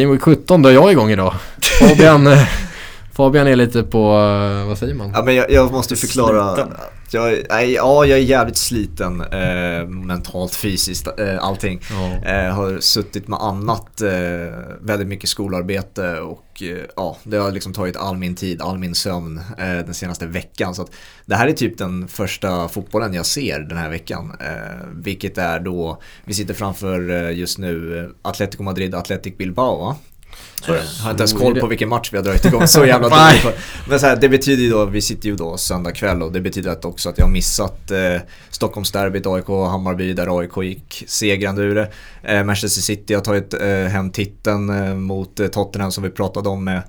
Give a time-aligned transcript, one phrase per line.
[0.00, 1.34] Game Week 17 drar jag igång idag.
[1.80, 2.48] Fabian, eh,
[3.12, 5.10] Fabian är lite på, eh, vad säger man?
[5.14, 6.54] Ja men jag, jag måste förklara.
[6.54, 6.74] Sliten.
[7.10, 11.80] Jag, nej, ja, jag är jävligt sliten eh, mentalt, fysiskt, eh, allting.
[11.90, 12.30] Ja.
[12.30, 14.10] Eh, har suttit med annat, eh,
[14.80, 18.94] väldigt mycket skolarbete och eh, ja, det har liksom tagit all min tid, all min
[18.94, 20.74] sömn den senaste veckan.
[20.74, 20.86] Så
[21.26, 24.32] det här är typ den första fotbollen jag ser den här veckan.
[24.92, 29.96] vilket är då, vi sitter framför just nu Atletico Madrid, Athletic Bilbao
[30.66, 33.08] Jag har inte ens koll på vilken match vi har dragit igång, så jävla
[33.42, 33.58] dåligt.
[33.88, 36.40] Men så här, det betyder ju då, vi sitter ju då söndag kväll och det
[36.40, 38.20] betyder att också att jag har missat eh,
[38.50, 41.90] Stockholmsderbyt, AIK Hammarby där AIK gick segrande ur det.
[42.22, 46.48] Eh, Manchester City har tagit eh, hem titeln eh, mot eh, Tottenham som vi pratade
[46.48, 46.82] om med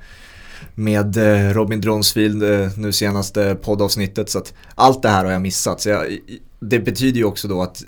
[0.79, 4.29] med eh, Robin Dronsfield eh, nu senaste poddavsnittet.
[4.29, 5.81] Så att allt det här har jag missat.
[5.81, 6.17] Så jag,
[6.59, 7.83] det betyder ju också då att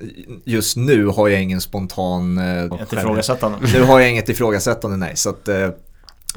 [0.46, 2.38] just nu har jag ingen spontan...
[2.38, 3.58] Eh, ett ifrågasättande.
[3.74, 5.16] Nu har jag inget ifrågasättande, nej.
[5.16, 5.70] Så att, eh,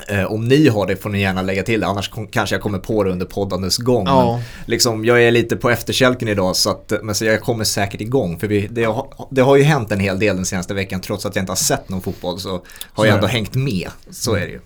[0.08, 2.78] eh, om ni har det får ni gärna lägga till det, annars kanske jag kommer
[2.78, 4.06] på det under poddandes gång.
[4.06, 4.32] Ja.
[4.32, 8.00] Men, liksom, jag är lite på efterkälken idag så, att, men så jag kommer säkert
[8.00, 8.38] igång.
[8.38, 11.27] För vi, det, har, det har ju hänt en hel del den senaste veckan trots
[11.27, 12.60] att jag inte har sett någon fotboll så har
[12.97, 13.88] så jag ändå hängt med.
[14.10, 14.42] Så mm.
[14.42, 14.60] är det ju.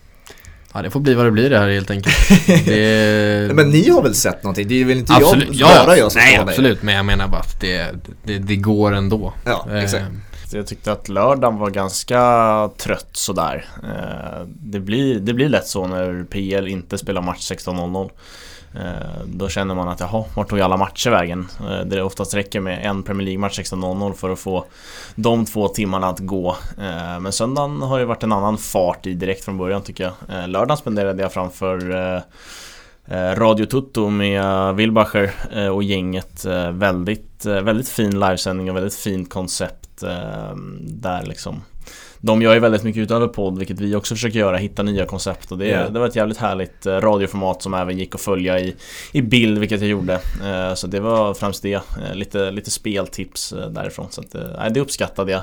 [0.73, 2.17] Ja det får bli vad det blir det här helt enkelt.
[2.47, 3.51] Det...
[3.55, 4.69] men ni har väl sett någonting?
[4.69, 5.49] Det är väl inte absolut.
[5.53, 7.87] jag, bara jag som Nej absolut, men jag menar bara att det,
[8.25, 9.33] det, det går ändå.
[9.45, 10.05] Ja, eh, exakt.
[10.53, 13.67] Jag tyckte att lördagen var ganska trött sådär.
[13.83, 18.11] Eh, det blir, det blir lätt så när PL inte spelar match 16.00.
[18.79, 21.49] Eh, då känner man att jaha, vart tog alla matcher vägen?
[21.61, 24.65] Eh, det oftast räcker med en Premier League-match 16.00 för att få
[25.15, 26.57] de två timmarna att gå.
[26.79, 30.49] Eh, men söndagen har ju varit en annan fart i direkt från början tycker jag.
[30.49, 32.23] Lördagen spenderade jag framför
[33.35, 35.33] Radio Tutto med Wilbacher
[35.73, 36.45] och gänget.
[36.73, 40.01] Väldigt, väldigt fin livesändning och väldigt fint koncept
[40.81, 41.63] där liksom
[42.21, 45.53] de gör ju väldigt mycket utöver podd, vilket vi också försöker göra, hitta nya koncept
[45.53, 45.93] och det, yeah.
[45.93, 48.77] det var ett jävligt härligt eh, radioformat som även gick att följa i,
[49.13, 50.21] i bild, vilket jag gjorde.
[50.45, 54.07] Eh, så det var främst det, eh, lite, lite speltips därifrån.
[54.11, 55.43] Så att, det uppskattade jag.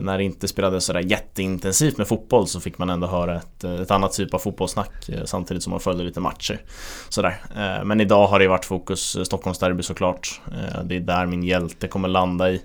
[0.00, 3.90] När det inte spelades sådär jätteintensivt med fotboll så fick man ändå höra ett, ett
[3.90, 6.60] annat typ av fotbollssnack samtidigt som man följde lite matcher.
[7.08, 7.42] Sådär.
[7.84, 10.40] Men idag har det varit fokus Stockholmsderby såklart.
[10.84, 12.60] Det är där min hjälte kommer landa i.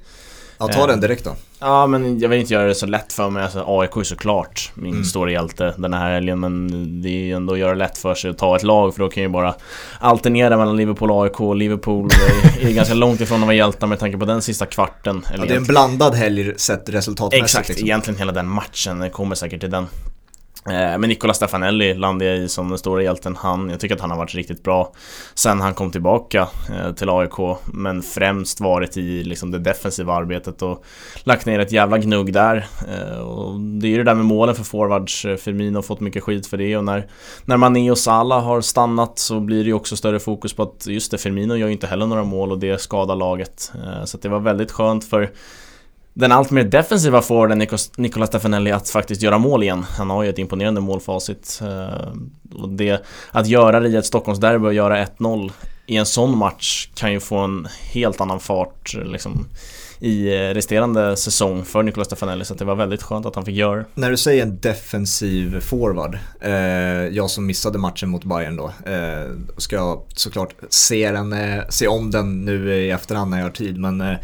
[0.59, 1.36] Ja, ta den direkt då.
[1.59, 3.44] Ja, men jag vill inte göra det så lätt för mig.
[3.44, 5.03] Alltså, AIK är såklart min mm.
[5.03, 6.40] stora hjälte den här helgen.
[6.40, 8.96] Men det är ju ändå att göra det lätt för sig att ta ett lag.
[8.96, 9.56] För då kan ju bara
[10.00, 11.58] alternera mellan Liverpool och AIK.
[11.58, 12.09] Liverpool
[12.62, 15.25] är ganska långt ifrån att vara hjältar med tanke på den sista kvarten.
[15.38, 17.46] ja, det är en blandad helg sett resultatmässigt.
[17.46, 17.88] Exakt, liksom.
[17.88, 19.00] egentligen hela den matchen.
[19.00, 19.88] Det kommer säkert till den.
[20.66, 23.36] Eh, men Nicola Stefanelli landar jag i som den stora hjälten.
[23.36, 24.92] Han, jag tycker att han har varit riktigt bra
[25.34, 27.58] sen han kom tillbaka eh, till AIK.
[27.66, 30.84] Men främst varit i liksom det defensiva arbetet och
[31.24, 32.68] lagt ner ett jävla gnugg där.
[32.88, 35.25] Eh, och det är ju det där med målen för forwards.
[35.40, 37.08] Firmino har fått mycket skit för det och när,
[37.46, 40.88] när Mané och Salah har stannat så blir det ju också större fokus på att
[40.88, 43.72] just det, Firmino gör ju inte heller några mål och det skadar laget.
[44.06, 45.31] Så det var väldigt skönt för
[46.14, 49.86] den allt mer defensiva forwarden Nicola Stefanelli att faktiskt göra mål igen.
[49.97, 51.59] Han har ju ett imponerande målfacit.
[51.62, 52.14] Eh,
[52.53, 55.52] och det, att göra det i ett Stockholmsderby och göra 1-0
[55.86, 59.46] i en sån match kan ju få en helt annan fart liksom,
[60.00, 63.56] i eh, resterande säsong för Nicola Stefanelli så det var väldigt skönt att han fick
[63.56, 66.52] göra När du säger en defensiv forward, eh,
[67.12, 72.12] jag som missade matchen mot Bayern då, eh, ska såklart se, den, eh, se om
[72.12, 74.18] den nu i efterhand när jag har tid men eh,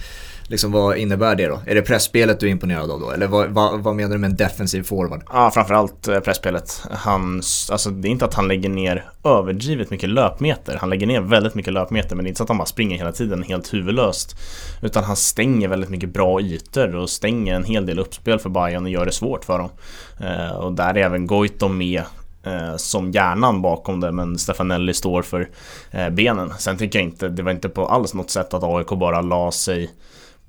[0.47, 1.59] Liksom, vad innebär det då?
[1.65, 3.11] Är det pressspelet du är imponerad av då?
[3.11, 5.23] Eller vad, vad, vad menar du med en defensiv forward?
[5.29, 6.81] Ja, framförallt eh, pressspelet.
[6.91, 7.41] Han,
[7.71, 10.77] alltså, det är inte att han lägger ner överdrivet mycket löpmeter.
[10.81, 12.97] Han lägger ner väldigt mycket löpmeter, men det är inte så att han bara springer
[12.97, 14.35] hela tiden helt huvudlöst.
[14.81, 18.83] Utan han stänger väldigt mycket bra ytor och stänger en hel del uppspel för Bayern
[18.83, 19.69] och gör det svårt för dem.
[20.19, 22.01] Eh, och där är även Goitom med
[22.43, 25.49] eh, som hjärnan bakom det men Stefanelli står för
[26.11, 26.53] benen.
[26.57, 29.51] Sen tycker jag inte, det var inte på alls något sätt att AIK bara la
[29.51, 29.91] sig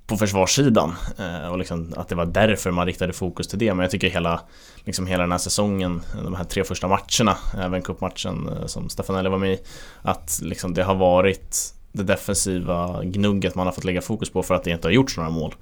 [0.06, 3.74] på försvarssidan eh, och liksom att det var därför man riktade fokus till det.
[3.74, 4.40] Men jag tycker hela,
[4.84, 9.28] liksom hela den här säsongen, de här tre första matcherna, även cupmatchen eh, som Stefanelli
[9.28, 9.58] var med i,
[10.02, 14.54] att liksom det har varit det defensiva gnugget man har fått lägga fokus på för
[14.54, 15.54] att det inte har gjorts några mål.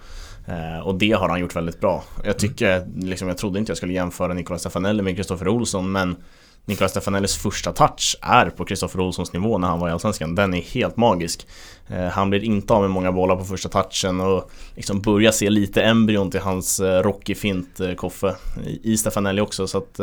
[0.47, 2.05] Eh, och det har han gjort väldigt bra.
[2.25, 6.17] Jag tycker, liksom, jag trodde inte jag skulle jämföra Nicolas Stefanelli med Kristoffer Olsson men
[6.66, 10.34] Niklas Stefanellis första touch är på Kristoffer Olssons nivå när han var i Allsvenskan.
[10.34, 11.46] Den är helt magisk.
[11.88, 15.50] Eh, han blir inte av med många bollar på första touchen och liksom börjar se
[15.50, 18.34] lite embryon till hans eh, Rocky-fint eh, Koffe
[18.82, 19.66] i Stefanelli också.
[19.66, 20.00] Så att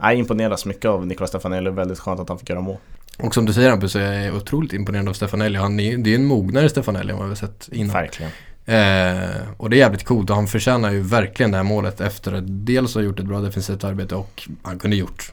[0.00, 2.76] jag imponeras mycket av Niklas Stefanelli och väldigt skönt att han fick göra mål.
[3.18, 5.58] Och som du säger Hampus, så är jag otroligt imponerad av Stefanelli.
[5.58, 7.92] Han är, det är en mognare Stefanelli än vad vi har sett innan.
[7.94, 8.32] Verkligen.
[8.64, 12.32] Eh, och det är jävligt coolt och han förtjänar ju verkligen det här målet efter
[12.32, 15.32] att dels ha gjort ett bra defensivt arbete och han kunde gjort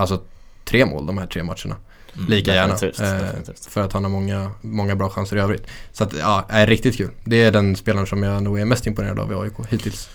[0.00, 0.20] alltså
[0.64, 1.76] tre mål de här tre matcherna.
[2.16, 2.74] Mm, Lika gärna.
[2.74, 3.54] Eh.
[3.68, 5.66] För att han har många, många bra chanser i övrigt.
[5.92, 7.10] Så att ja, är riktigt kul.
[7.24, 10.08] Det är den spelaren som jag nog är mest imponerad av i AIK hittills.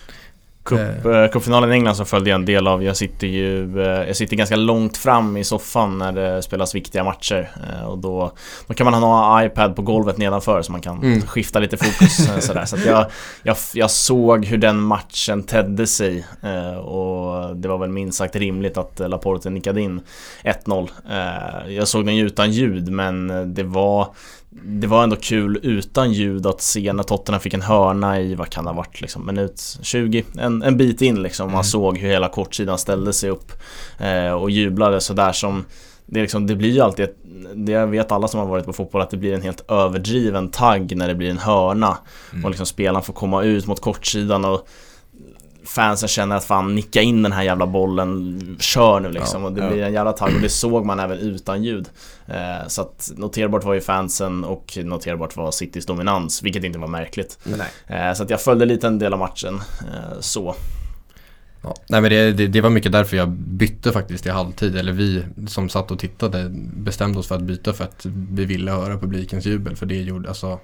[0.66, 1.28] Cup, eh.
[1.28, 2.82] Cupfinalen i England så följde jag en del av.
[2.82, 7.04] Jag sitter ju eh, jag sitter ganska långt fram i soffan när det spelas viktiga
[7.04, 7.50] matcher.
[7.68, 8.32] Eh, och då,
[8.66, 11.20] då kan man ha en iPad på golvet nedanför så man kan mm.
[11.20, 12.28] skifta lite fokus.
[12.46, 12.64] sådär.
[12.64, 13.06] Så jag,
[13.42, 16.26] jag, jag såg hur den matchen tedde sig.
[16.84, 20.00] Och det var väl minst sagt rimligt att Laporte nickade in
[20.44, 20.88] 1-0.
[21.68, 24.08] Jag såg den ju utan ljud men det var
[24.62, 28.50] det var ändå kul utan ljud att se när Tottenham fick en hörna i, vad
[28.50, 31.46] kan det ha varit liksom, minut 20, en, en bit in liksom.
[31.46, 31.64] Man mm.
[31.64, 33.52] såg hur hela kortsidan ställde sig upp
[33.98, 35.64] eh, och jublade sådär som
[36.06, 37.16] det, liksom, det blir ju alltid, ett,
[37.54, 40.96] det vet alla som har varit på fotboll, att det blir en helt överdriven tagg
[40.96, 41.98] när det blir en hörna.
[42.32, 42.44] Mm.
[42.44, 44.68] Och liksom spelaren får komma ut mot kortsidan och
[45.66, 49.42] fansen känner att fan nicka in den här jävla bollen, kör nu liksom.
[49.42, 49.70] Ja, och det ja.
[49.70, 51.88] blir en jävla tagg och det såg man även utan ljud.
[52.26, 56.88] Eh, så att noterbart var ju fansen och noterbart var Citys dominans, vilket inte var
[56.88, 57.38] märkligt.
[57.86, 60.54] Eh, så att jag följde lite en del av matchen eh, så.
[61.62, 64.76] Ja, nej men det, det, det, var mycket därför jag bytte faktiskt i halvtid.
[64.76, 68.70] Eller vi som satt och tittade bestämde oss för att byta för att vi ville
[68.70, 69.76] höra publikens jubel.
[69.76, 70.58] För det gjorde, alltså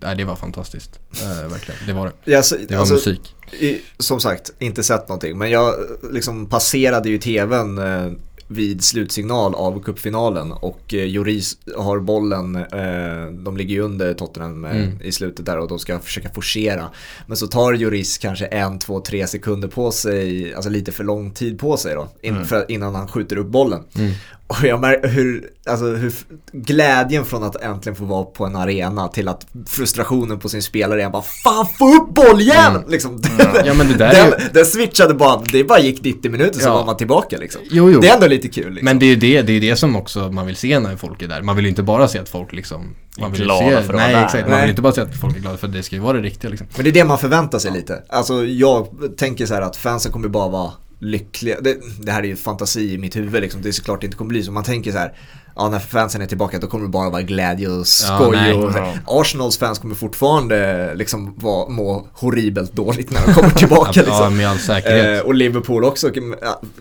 [0.00, 1.00] Nej, det var fantastiskt.
[1.22, 1.80] Eh, verkligen.
[1.86, 2.32] Det var det.
[2.32, 3.34] Yes, det var alltså, musik.
[3.52, 5.38] I, som sagt, inte sett någonting.
[5.38, 5.74] Men jag
[6.12, 8.12] liksom passerade ju tvn eh,
[8.48, 14.64] vid slutsignal av cupfinalen och eh, Joris har bollen, eh, de ligger ju under Tottenham
[14.64, 15.02] eh, mm.
[15.02, 16.90] i slutet där och de ska försöka forcera.
[17.26, 21.30] Men så tar Joris kanske en, två, tre sekunder på sig, alltså lite för lång
[21.30, 22.46] tid på sig då, in, mm.
[22.46, 23.84] för, innan han skjuter upp bollen.
[23.94, 24.12] Mm.
[24.46, 26.14] Och jag märker hur, alltså hur
[26.52, 31.02] glädjen från att äntligen få vara på en arena till att frustrationen på sin spelare
[31.02, 32.76] är bara Fan få upp bolljäveln!
[32.76, 32.90] Mm.
[32.90, 33.10] Liksom.
[33.10, 33.56] Mm.
[33.66, 34.50] Ja, men det där den, är...
[34.52, 36.74] den switchade bara, det bara gick 90 minuter så ja.
[36.74, 37.60] var man tillbaka liksom.
[37.70, 38.00] Jo, jo.
[38.00, 38.72] Det är ändå lite kul.
[38.72, 38.84] Liksom.
[38.84, 41.22] Men det är ju det, det, är det som också man vill se när folk
[41.22, 41.42] är där.
[41.42, 44.00] Man vill ju inte bara se att folk liksom man vill glada se, för att
[44.00, 46.02] Nej exakt, man vill inte bara se att folk är glada för det ska ju
[46.02, 46.66] vara det riktiga liksom.
[46.76, 47.76] Men det är det man förväntar sig ja.
[47.76, 48.02] lite.
[48.08, 51.60] Alltså jag tänker så här att fansen kommer bara vara lyckliga.
[51.60, 53.62] Det, det, här är ju fantasi i mitt huvud liksom.
[53.62, 54.52] Det är såklart inte kommer bli så.
[54.52, 55.12] Man tänker så här.
[55.58, 58.36] Ja, när fansen är tillbaka då kommer det bara vara glädje och skoj.
[58.36, 58.94] Ja, och, ja.
[59.06, 63.90] Arsenals fans kommer fortfarande liksom vara, må horribelt dåligt när de kommer tillbaka.
[63.94, 64.36] ja, liksom.
[64.36, 65.20] med all säkerhet.
[65.20, 66.10] Eh, och Liverpool också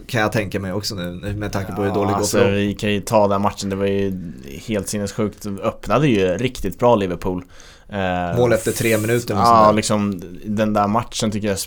[0.08, 2.74] kan jag tänka mig också nu med tanke på hur dåligt det går alltså, Vi
[2.74, 4.34] kan ju ta den matchen, det var ju
[4.68, 5.46] helt sinnessjukt.
[5.46, 7.44] Öppnade ju riktigt bra Liverpool.
[7.90, 9.34] Eh, Mål efter tre minuter.
[9.36, 11.58] Ja, liksom den där matchen tycker jag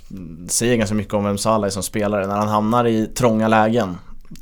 [0.51, 2.27] säger ganska mycket om vem Salah är som spelare.
[2.27, 3.97] När han hamnar i trånga lägen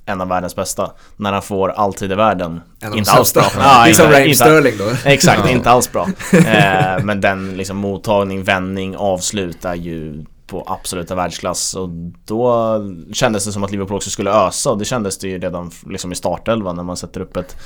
[0.07, 0.91] en av världens bästa.
[1.17, 2.61] När han får alltid i världen.
[2.95, 3.45] inte alls bra.
[3.59, 4.85] Ja, liksom Raheem Sterling då.
[5.05, 5.51] Exakt, ja.
[5.51, 6.09] inte alls bra.
[6.33, 11.89] Eh, men den liksom mottagning, vändning, avslut är ju på absoluta världsklass och
[12.25, 12.81] då
[13.13, 16.13] kändes det som att Liverpool också skulle ösa och det kändes det ju redan liksom
[16.13, 17.57] i startelvan när man sätter upp ett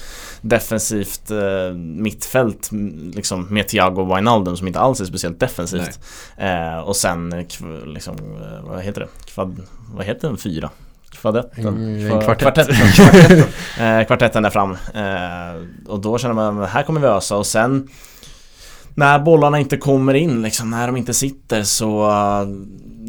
[0.41, 2.71] defensivt eh, mittfält
[3.15, 6.01] liksom, med Thiago Wijnaldum som inte alls är speciellt defensivt.
[6.37, 7.47] Eh, och sen
[7.87, 9.09] liksom, eh, vad heter det?
[9.27, 9.63] Kvad,
[9.95, 10.37] vad heter den?
[10.37, 10.71] Fyra?
[11.11, 11.67] Kvadetten?
[11.67, 12.69] Mm, kvartett.
[12.95, 13.39] Kvartetten,
[13.81, 14.73] eh, kvartetten där fram.
[14.95, 17.89] Eh, och då känner man, här kommer vi ösa och sen
[19.01, 22.49] när bollarna inte kommer in liksom, när de inte sitter så uh,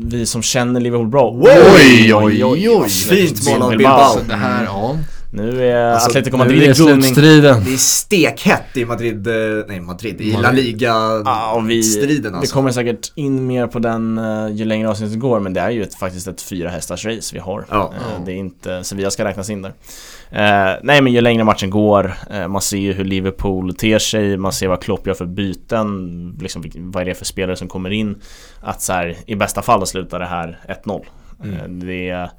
[0.04, 2.90] vi som känner Liverpool bra Oj, oj, oj, oj!
[2.90, 4.20] Fint mål av Bilbao!
[4.28, 4.96] Det här, ja
[5.34, 7.64] nu är alltså, Atletico Madrid i slutstriden.
[7.66, 9.34] Det är stekhett i Madrid, eh,
[9.68, 12.42] nej Madrid, i La Liga-striden ja, alltså.
[12.42, 15.70] Vi kommer säkert in mer på den uh, ju längre avsnittet går men det är
[15.70, 17.66] ju ett, faktiskt ett fyra hästars race vi har.
[17.70, 17.94] Ja.
[17.94, 19.70] Uh, det är inte, Sevilla ska räknas in där.
[19.70, 22.14] Uh, nej men ju längre matchen går,
[22.48, 26.64] man ser ju hur Liverpool ter sig, man ser vad Klopp gör för byten, liksom
[26.76, 28.16] vad är det för spelare som kommer in.
[28.62, 31.06] Att så här, i bästa fall slutar det här 1-0.
[31.44, 31.80] Mm.
[31.80, 32.30] det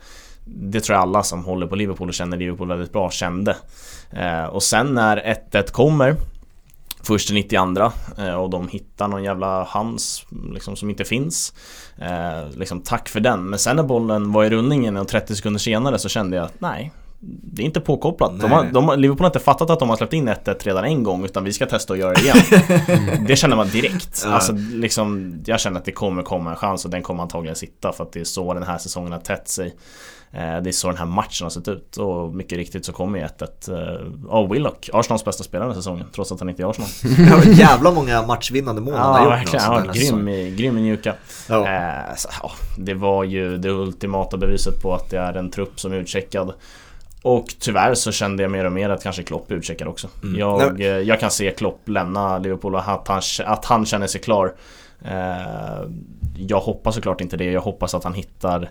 [0.45, 3.57] det tror jag alla som håller på Liverpool och känner Liverpool väldigt bra kände.
[4.11, 6.17] Eh, och sen när 1-1 kommer
[7.05, 11.55] Först i 92 eh, och de hittar någon jävla hands liksom, som inte finns.
[11.99, 13.51] Eh, liksom, tack för den.
[13.51, 16.93] Men sen när bollen var i rullningen och 30 sekunder senare så kände jag nej,
[17.25, 18.41] det är inte påkopplat.
[18.41, 21.03] De har, de, Liverpool har inte fattat att de har släppt in 1-1 redan en
[21.03, 22.37] gång utan vi ska testa att göra det igen.
[23.27, 24.23] det känner man direkt.
[24.25, 24.31] Ja.
[24.31, 27.93] Alltså, liksom, jag känner att det kommer komma en chans och den kommer antagligen sitta
[27.93, 29.75] för att det är så den här säsongen har tätt sig.
[30.33, 33.19] Eh, det är så den här matchen har sett ut och mycket riktigt så kommer
[33.19, 36.91] ju 1-1 av Willock, Arsenals bästa spelare den säsongen trots att han inte är Arsenal.
[37.47, 39.65] ja, jävla många matchvinnande mål han har gjort verkligen.
[39.65, 41.15] Han har grym, i, grym i mjuka.
[41.49, 41.69] Ja.
[41.69, 45.81] Eh, så, ja, det var ju det ultimata beviset på att det är en trupp
[45.81, 46.53] som är utcheckad.
[47.23, 50.09] Och tyvärr så kände jag mer och mer att kanske Klopp är utcheckad också.
[50.23, 50.39] Mm.
[50.39, 54.21] Jag, eh, jag kan se Klopp lämna Liverpool och att han, att han känner sig
[54.21, 54.55] klar
[55.05, 55.89] Eh,
[56.37, 57.45] jag hoppas såklart inte det.
[57.53, 58.69] Jag hoppas att han hittar eh,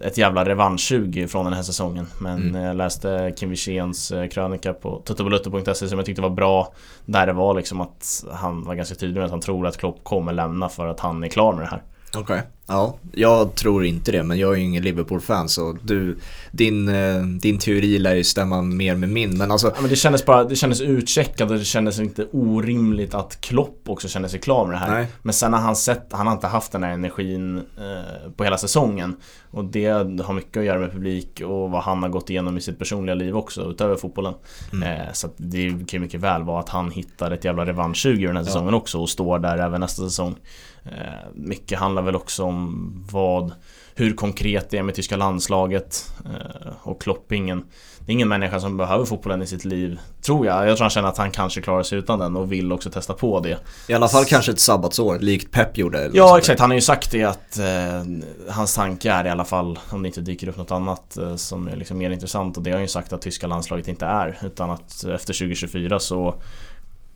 [0.00, 0.92] ett jävla revansch
[1.28, 2.06] från den här säsongen.
[2.18, 2.62] Men mm.
[2.62, 6.74] jag läste Kim Wirséns eh, krönika på tuttobalutto.se som jag tyckte var bra.
[7.04, 10.04] Där det var liksom att han var ganska tydlig med att han tror att Klopp
[10.04, 11.82] kommer lämna för att han är klar med det här.
[12.16, 12.40] Okej, okay.
[12.66, 16.18] ja, jag tror inte det men jag är ju ingen Liverpool-fan så du,
[16.50, 19.96] din, eh, din teori lär ju stämma mer med min men alltså ja, men det
[19.96, 24.40] kändes bara, det kändes utcheckat och det kändes inte orimligt att Klopp också kände sig
[24.40, 24.90] klar med det här.
[24.90, 25.06] Nej.
[25.22, 28.58] Men sen har han sett, han har inte haft den här energin eh, på hela
[28.58, 29.16] säsongen
[29.50, 29.86] och det
[30.22, 33.14] har mycket att göra med publik och vad han har gått igenom i sitt personliga
[33.14, 34.34] liv också utöver fotbollen.
[34.72, 35.00] Mm.
[35.00, 38.16] Eh, så det kan ju mycket väl vara att han hittar ett jävla revansch i
[38.16, 38.76] den här säsongen ja.
[38.76, 40.36] också och står där även nästa säsong.
[40.84, 43.52] Eh, mycket handlar väl också om vad
[43.94, 47.64] hur konkret det är med tyska landslaget eh, och Klopp ingen,
[47.98, 50.68] det är ingen människa som behöver fotbollen i sitt liv, tror jag.
[50.68, 53.12] Jag tror han känner att han kanske klarar sig utan den och vill också testa
[53.12, 53.58] på det.
[53.88, 56.10] I alla fall kanske ett sabbatsår, likt Pep gjorde.
[56.12, 56.60] Ja, exakt.
[56.60, 60.06] Han har ju sagt det att eh, hans tanke är i alla fall, om det
[60.06, 62.84] inte dyker upp något annat eh, som är liksom mer intressant och det har han
[62.84, 64.38] ju sagt att tyska landslaget inte är.
[64.42, 66.34] Utan att efter 2024 så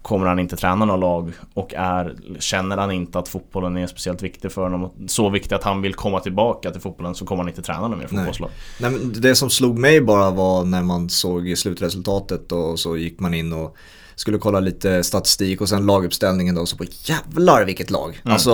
[0.06, 4.22] kommer han inte träna någon lag och är, känner han inte att fotbollen är speciellt
[4.22, 7.48] viktig för honom, så viktig att han vill komma tillbaka till fotbollen så kommer han
[7.48, 8.50] inte träna någon mer fotbollslag.
[8.80, 8.90] Nej.
[8.90, 13.34] Nej, det som slog mig bara var när man såg slutresultatet och så gick man
[13.34, 13.76] in och
[14.14, 18.20] skulle kolla lite statistik och sen laguppställningen då så på jävlar vilket lag.
[18.24, 18.32] Mm.
[18.32, 18.52] Alltså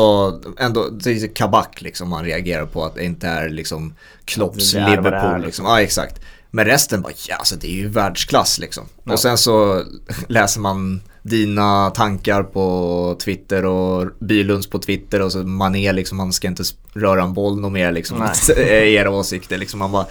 [0.58, 3.94] ändå, det är kabak liksom man reagerar på att det inte är liksom
[4.24, 5.42] Klopps Liverpool liksom.
[5.42, 5.66] liksom.
[5.66, 6.20] Ja exakt.
[6.50, 8.84] Men resten bara, ja alltså det är ju världsklass liksom.
[9.04, 9.12] Ja.
[9.12, 9.84] Och sen så
[10.28, 16.32] läser man dina tankar på Twitter och Bylunds på Twitter och så Mané liksom, han
[16.32, 18.28] ska inte röra en boll något mer liksom.
[18.68, 19.78] era åsikter liksom.
[19.78, 20.06] Man bara,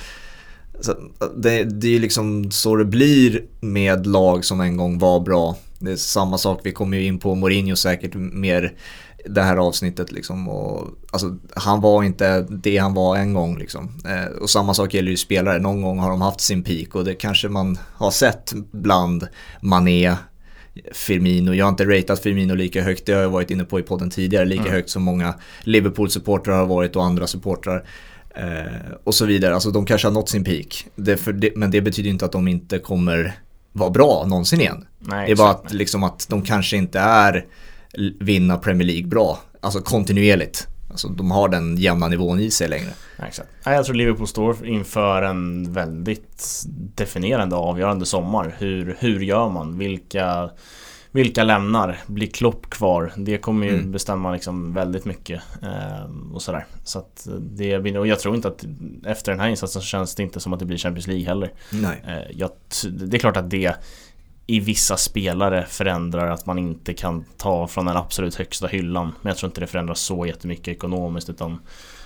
[1.36, 5.58] det, det är ju liksom så det blir med lag som en gång var bra.
[5.80, 8.74] Det är samma sak, vi kommer ju in på Mourinho säkert mer
[9.26, 10.50] det här avsnittet liksom.
[10.50, 13.90] Och, alltså, han var inte det han var en gång liksom.
[14.06, 17.06] Eh, och samma sak gäller ju spelare, någon gång har de haft sin peak och
[17.06, 19.28] det kanske man har sett bland
[19.62, 20.16] Mané,
[20.92, 21.54] Firmino.
[21.54, 24.10] Jag har inte ratat Firmino lika högt, det har jag varit inne på i podden
[24.10, 24.74] tidigare, lika mm.
[24.74, 27.86] högt som många Liverpool-supportrar har varit och andra supportrar.
[28.36, 30.88] Eh, och så vidare, alltså de kanske har nått sin peak.
[30.96, 33.40] Det det, men det betyder inte att de inte kommer
[33.72, 34.86] vara bra någonsin igen.
[35.00, 37.46] Nej, det är bara att, liksom, att de kanske inte är
[38.20, 40.68] vinna Premier League bra, alltså kontinuerligt.
[40.92, 42.90] Alltså de har den jämna nivån i sig längre.
[43.28, 43.50] exakt.
[43.64, 46.64] Jag tror Liverpool står inför en väldigt
[46.96, 48.56] definierande avgörande sommar.
[48.58, 49.78] Hur, hur gör man?
[49.78, 50.50] Vilka,
[51.12, 52.00] vilka lämnar?
[52.08, 53.14] Blir Klopp kvar?
[53.18, 53.92] Det kommer ju mm.
[53.92, 55.42] bestämma liksom väldigt mycket.
[55.62, 56.66] Eh, och sådär.
[56.84, 58.66] Så att det, och jag tror inte att
[59.06, 61.54] efter den här insatsen så känns det inte som att det blir Champions League heller.
[61.70, 62.04] Nej.
[62.08, 62.50] Eh, jag,
[62.92, 63.76] det är klart att det
[64.52, 69.12] i vissa spelare förändrar att man inte kan ta från den absolut högsta hyllan.
[69.22, 71.60] Men jag tror inte det förändrar så jättemycket ekonomiskt utan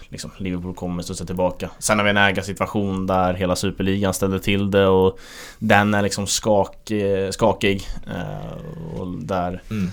[0.10, 1.70] liksom, Liverpool kommer studsa tillbaka.
[1.80, 5.20] Sen har vi en ägarsituation där hela superligan ställde till det och
[5.60, 7.88] den är liksom skak, eh, skakig.
[8.08, 9.92] Eh, och där mm.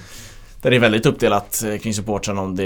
[0.62, 2.57] Där det är väldigt uppdelat eh, kring supportrarna om,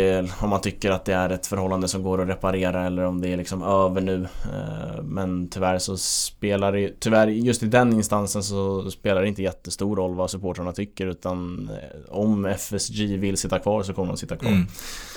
[0.41, 3.29] om man tycker att det är ett förhållande som går att reparera eller om det
[3.29, 4.29] är liksom över nu.
[4.45, 9.43] Eh, men tyvärr så spelar det, tyvärr just i den instansen så spelar det inte
[9.43, 14.17] jättestor roll vad supportrarna tycker utan eh, om FSG vill sitta kvar så kommer de
[14.17, 14.51] sitta kvar.
[14.51, 14.67] Mm.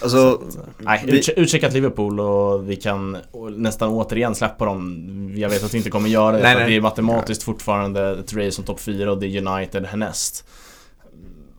[0.01, 1.39] Alltså, att, nej, vi...
[1.41, 3.17] utcheckat Liverpool och vi kan
[3.51, 5.33] nästan återigen släppa dem.
[5.35, 6.69] Jag vet att vi inte kommer göra det nej, för nej.
[6.69, 10.45] det är matematiskt fortfarande ett race som topp 4 och det är United härnäst.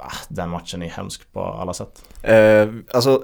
[0.01, 2.03] Ah, den matchen är hemsk på alla sätt.
[2.23, 3.23] Eh, alltså,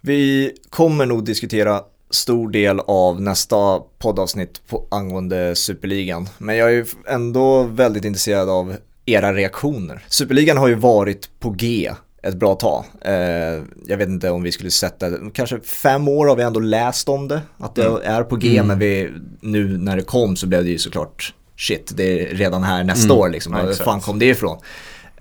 [0.00, 6.28] vi kommer nog diskutera stor del av nästa poddavsnitt på, angående Superligan.
[6.38, 8.76] Men jag är ändå väldigt intresserad av
[9.06, 10.04] era reaktioner.
[10.08, 11.92] Superligan har ju varit på G
[12.22, 12.84] ett bra tag.
[13.00, 17.08] Eh, jag vet inte om vi skulle sätta, kanske fem år har vi ändå läst
[17.08, 18.02] om det, att det mm.
[18.04, 18.66] är på G, mm.
[18.66, 22.62] men vi, nu när det kom så blev det ju såklart shit, det är redan
[22.62, 23.18] här nästa mm.
[23.18, 23.52] år liksom.
[23.52, 24.58] Var fan kom det ifrån?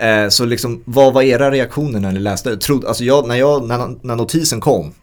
[0.01, 2.57] Eh, så liksom, vad var era reaktioner när ni läste?
[2.57, 4.93] Trodde, alltså jag, när, jag, när, när notisen kom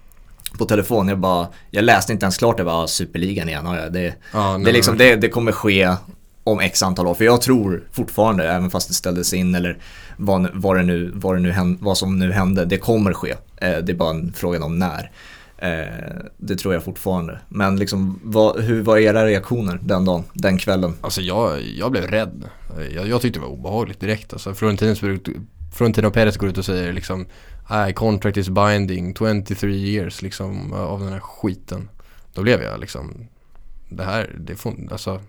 [0.59, 4.14] på telefon, jag bara, jag läste inte ens klart, jag bara, superligan igen, ja, det,
[4.33, 5.95] ja, det, liksom, det, det kommer ske
[6.45, 7.14] om x antal år.
[7.14, 9.78] För jag tror fortfarande, även fast det ställdes in eller
[10.17, 13.31] vad, vad, det nu, vad, det nu vad som nu hände, det kommer ske.
[13.57, 15.11] Eh, det är bara en fråga om när.
[15.59, 17.38] Eh, det tror jag fortfarande.
[17.49, 20.95] Men liksom, vad, hur var era reaktioner den dagen, den kvällen?
[21.00, 22.45] Alltså jag, jag blev rädd.
[22.95, 24.33] Jag, jag tyckte det var obehagligt direkt.
[24.33, 27.27] Alltså, Florentino Perez går ut och säger liksom
[27.88, 31.88] I contract is binding 23 years liksom av den här skiten.
[32.35, 33.29] Då blev jag liksom
[33.88, 35.21] Det här, det får, alltså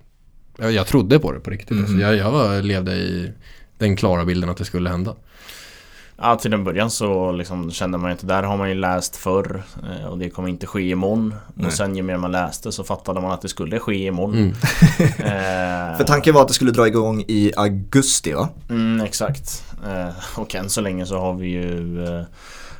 [0.57, 1.71] jag, jag trodde på det på riktigt.
[1.71, 1.83] Mm.
[1.83, 3.31] Alltså, jag, jag var, levde i
[3.77, 5.15] den klara bilden att det skulle hända.
[6.21, 9.15] Ja, till en början så liksom kände man ju inte, där har man ju läst
[9.15, 11.35] förr eh, och det kommer inte ske imorgon.
[11.53, 11.67] Nej.
[11.67, 14.35] Och sen ju mer man läste så fattade man att det skulle ske imorgon.
[14.35, 14.49] Mm.
[14.99, 18.49] eh, För tanken var att det skulle dra igång i augusti va?
[18.69, 19.63] Mm, exakt.
[19.85, 22.23] Eh, och än så länge så har vi ju eh,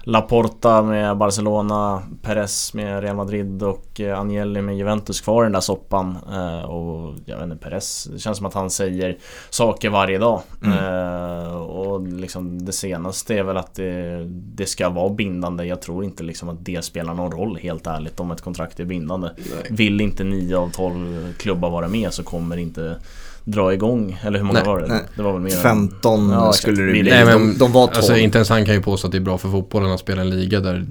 [0.10, 5.52] Laporta med Barcelona, Perez med Real Madrid och eh, Agnelli med Juventus kvar i den
[5.52, 6.18] där soppan.
[6.32, 9.18] Eh, och jag vet inte, Perez, det känns som att han säger
[9.50, 10.42] saker varje dag.
[10.64, 10.78] Mm.
[10.78, 15.64] Eh, och liksom det senaste är väl att det, det, ska vara bindande.
[15.64, 18.86] Jag tror inte liksom att det spelar någon roll helt ärligt om ett kontrakt är
[18.86, 19.30] bindande.
[19.38, 19.68] Nej.
[19.70, 22.98] Vill inte 9 av 12 klubbar vara med så kommer inte
[23.52, 24.88] dra igång, eller hur många nej, var det?
[24.88, 25.02] Nej.
[25.16, 27.04] Det var väl mer 15 ja, skulle det bli.
[27.04, 27.98] Nej, men, de, de var 12.
[27.98, 30.22] Alltså, inte ens han kan ju påstå att det är bra för fotbollen att spela
[30.22, 30.86] en liga där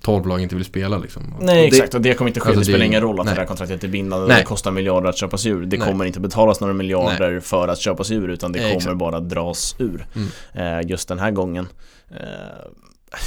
[0.00, 1.34] 12 lag inte vill spela liksom.
[1.40, 2.48] Nej exakt och det kommer inte ske.
[2.48, 3.34] Alltså, det spelar ingen roll att nej.
[3.34, 4.26] det där kontraktet är bindande.
[4.26, 4.36] Nej.
[4.36, 5.66] Det kostar miljarder att köpa sig ur.
[5.66, 5.88] Det nej.
[5.88, 7.40] kommer inte betalas några miljarder nej.
[7.40, 8.96] för att köpa sig ur utan det kommer exakt.
[8.96, 10.06] bara dras ur.
[10.14, 10.78] Mm.
[10.80, 11.68] Eh, just den här gången.
[12.10, 12.16] Eh,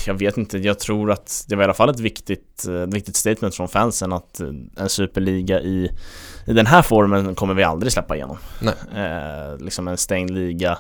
[0.06, 3.16] jag vet inte, jag tror att det var i alla fall ett viktigt, ett viktigt
[3.16, 4.40] statement från fansen att
[4.78, 5.92] en superliga i,
[6.46, 8.38] i den här formen kommer vi aldrig släppa igenom.
[8.96, 10.78] Eh, liksom en stängd liga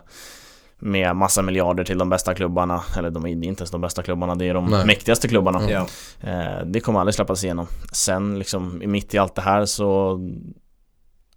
[0.79, 4.36] med massa miljarder till de bästa klubbarna, eller de är inte ens de bästa klubbarna,
[4.36, 4.86] det är de Nej.
[4.86, 5.60] mäktigaste klubbarna.
[5.60, 5.86] Mm.
[6.22, 7.67] Eh, det kommer aldrig släppas igenom.
[7.91, 10.19] Sen liksom mitt i allt det här så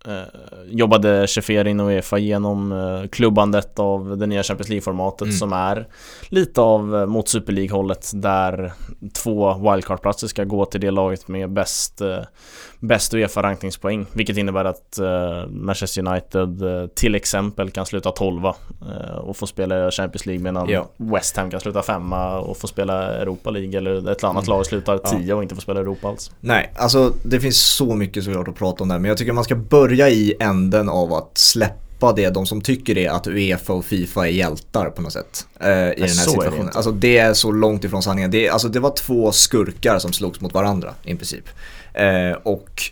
[0.06, 0.22] eh,
[0.66, 5.32] jobbade Cheferin och Uefa genom eh, klubbandet av det nya Champions League-formatet mm.
[5.32, 5.88] som är
[6.28, 8.72] lite av eh, mot Super League-hållet där
[9.14, 12.18] två wildcard-platser ska gå till det laget med bäst eh,
[12.80, 18.52] bäst Uefa-rankningspoäng vilket innebär att uh, Manchester United uh, till exempel kan sluta 12 uh,
[19.16, 20.88] och få spela Champions League medan ja.
[20.96, 24.56] West Ham kan sluta femma och få spela Europa League eller ett annat mm.
[24.56, 25.34] lag slutar 10 ja.
[25.34, 26.30] och inte får spela Europa alls.
[26.40, 29.44] Nej, alltså det finns så mycket såklart att prata om där men jag tycker man
[29.44, 33.84] ska börja i änden av att släppa det, de som tycker det, att Uefa och
[33.84, 35.46] Fifa är hjältar på något sätt.
[35.60, 36.66] Eh, I den här situationen.
[36.66, 38.30] Det alltså det är så långt ifrån sanningen.
[38.30, 41.44] Det, alltså, det var två skurkar som slogs mot varandra i princip.
[41.94, 42.82] Eh, och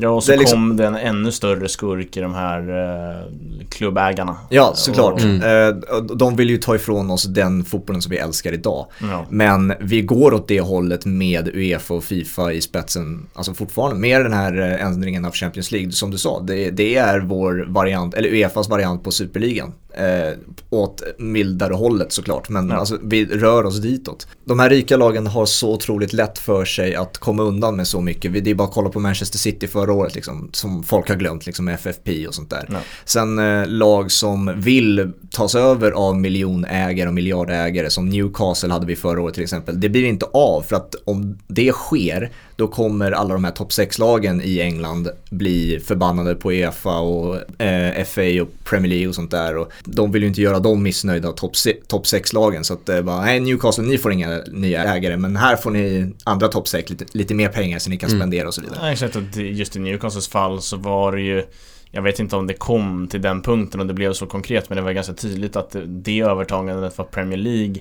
[0.00, 0.68] Ja, och så det liksom...
[0.68, 3.26] kom det en ännu större skurk i de här eh,
[3.68, 4.36] klubbägarna.
[4.48, 5.22] Ja, såklart.
[5.22, 5.42] Mm.
[5.42, 8.86] Eh, de vill ju ta ifrån oss den fotbollen som vi älskar idag.
[9.00, 9.26] Ja.
[9.30, 14.24] Men vi går åt det hållet med Uefa och Fifa i spetsen, alltså fortfarande med
[14.24, 15.92] den här eh, ändringen av Champions League.
[15.92, 20.38] Som du sa, det, det är vår variant, eller Uefas variant på Superligan eh,
[20.70, 22.48] åt mildare hållet såklart.
[22.48, 22.76] Men ja.
[22.76, 24.26] alltså, vi rör oss ditåt.
[24.44, 28.00] De här rika lagen har så otroligt lätt för sig att komma undan med så
[28.00, 28.44] mycket.
[28.44, 31.46] Det är bara att kolla på Manchester City förra året liksom, som folk har glömt,
[31.46, 32.68] liksom FFP och sånt där.
[32.70, 32.78] Ja.
[33.04, 38.96] Sen eh, lag som vill tas över av miljonägare och miljardägare som Newcastle hade vi
[38.96, 39.80] förra året till exempel.
[39.80, 43.70] Det blir inte av för att om det sker då kommer alla de här topp
[43.70, 49.30] 6-lagen i England bli förbannade på Uefa och eh, FA och Premier League och sånt
[49.30, 49.56] där.
[49.56, 51.52] Och de vill ju inte göra dem missnöjda, topp
[51.86, 52.64] top 6-lagen.
[52.64, 56.12] Så att det bara, nej Newcastle ni får inga nya ägare men här får ni
[56.24, 58.20] andra topp 6 lite, lite mer pengar så ni kan mm.
[58.20, 58.78] spendera och så vidare.
[58.82, 61.44] Ja, exakt, just i Newcastles fall så var det ju
[61.90, 64.76] jag vet inte om det kom till den punkten och det blev så konkret men
[64.76, 67.76] det var ganska tydligt att det övertagandet var Premier League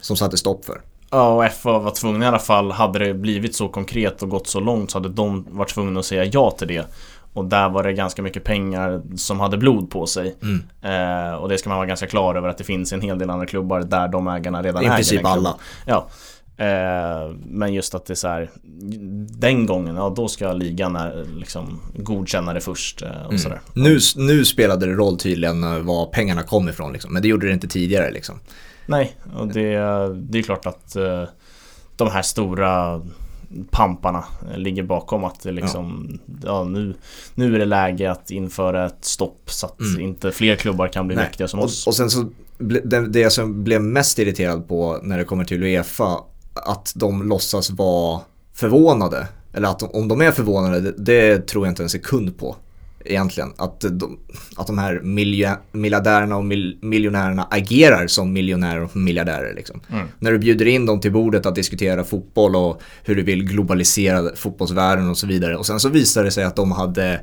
[0.00, 0.80] Som satte stopp för
[1.22, 4.60] och FA var tvungna i alla fall, hade det blivit så konkret och gått så
[4.60, 6.86] långt så hade de varit tvungna att säga ja till det.
[7.32, 10.36] Och där var det ganska mycket pengar som hade blod på sig.
[10.42, 10.62] Mm.
[10.82, 13.30] Eh, och det ska man vara ganska klar över att det finns en hel del
[13.30, 14.94] andra klubbar där de ägarna redan I äger.
[14.94, 15.54] I princip alla.
[15.86, 16.08] Ja.
[16.56, 18.50] Eh, men just att det är så här,
[19.38, 20.98] Den gången, ja då ska ligan
[21.38, 23.38] liksom godkänna det först eh, och mm.
[23.38, 23.60] sådär.
[23.72, 27.46] Nu, nu spelade det roll tydligen eh, var pengarna kom ifrån liksom, men det gjorde
[27.46, 28.40] det inte tidigare liksom.
[28.86, 29.76] Nej, och det,
[30.14, 31.24] det är klart att uh,
[31.96, 33.00] de här stora
[33.70, 34.24] pamparna
[34.56, 36.34] ligger bakom att det liksom, ja.
[36.44, 36.64] ja.
[36.64, 36.94] nu,
[37.34, 40.00] nu är det läge att införa ett stopp så att mm.
[40.00, 41.24] inte fler klubbar kan bli Nej.
[41.24, 41.86] mäktiga som oss.
[41.86, 46.18] Och sen så, det, det som blev mest irriterad på när det kommer till Uefa,
[46.54, 48.20] att de låtsas vara
[48.54, 49.28] förvånade.
[49.52, 52.56] Eller att de, om de är förvånade, det, det tror jag inte en sekund på
[53.04, 53.52] egentligen.
[53.56, 54.18] Att de,
[54.56, 55.00] att de här
[55.72, 59.54] miljardärerna och mil, miljonärerna agerar som miljonärer och miljardärer.
[59.54, 59.80] Liksom.
[59.92, 60.06] Mm.
[60.18, 64.36] När du bjuder in dem till bordet att diskutera fotboll och hur du vill globalisera
[64.36, 65.56] fotbollsvärlden och så vidare.
[65.56, 67.20] Och sen så visar det sig att de hade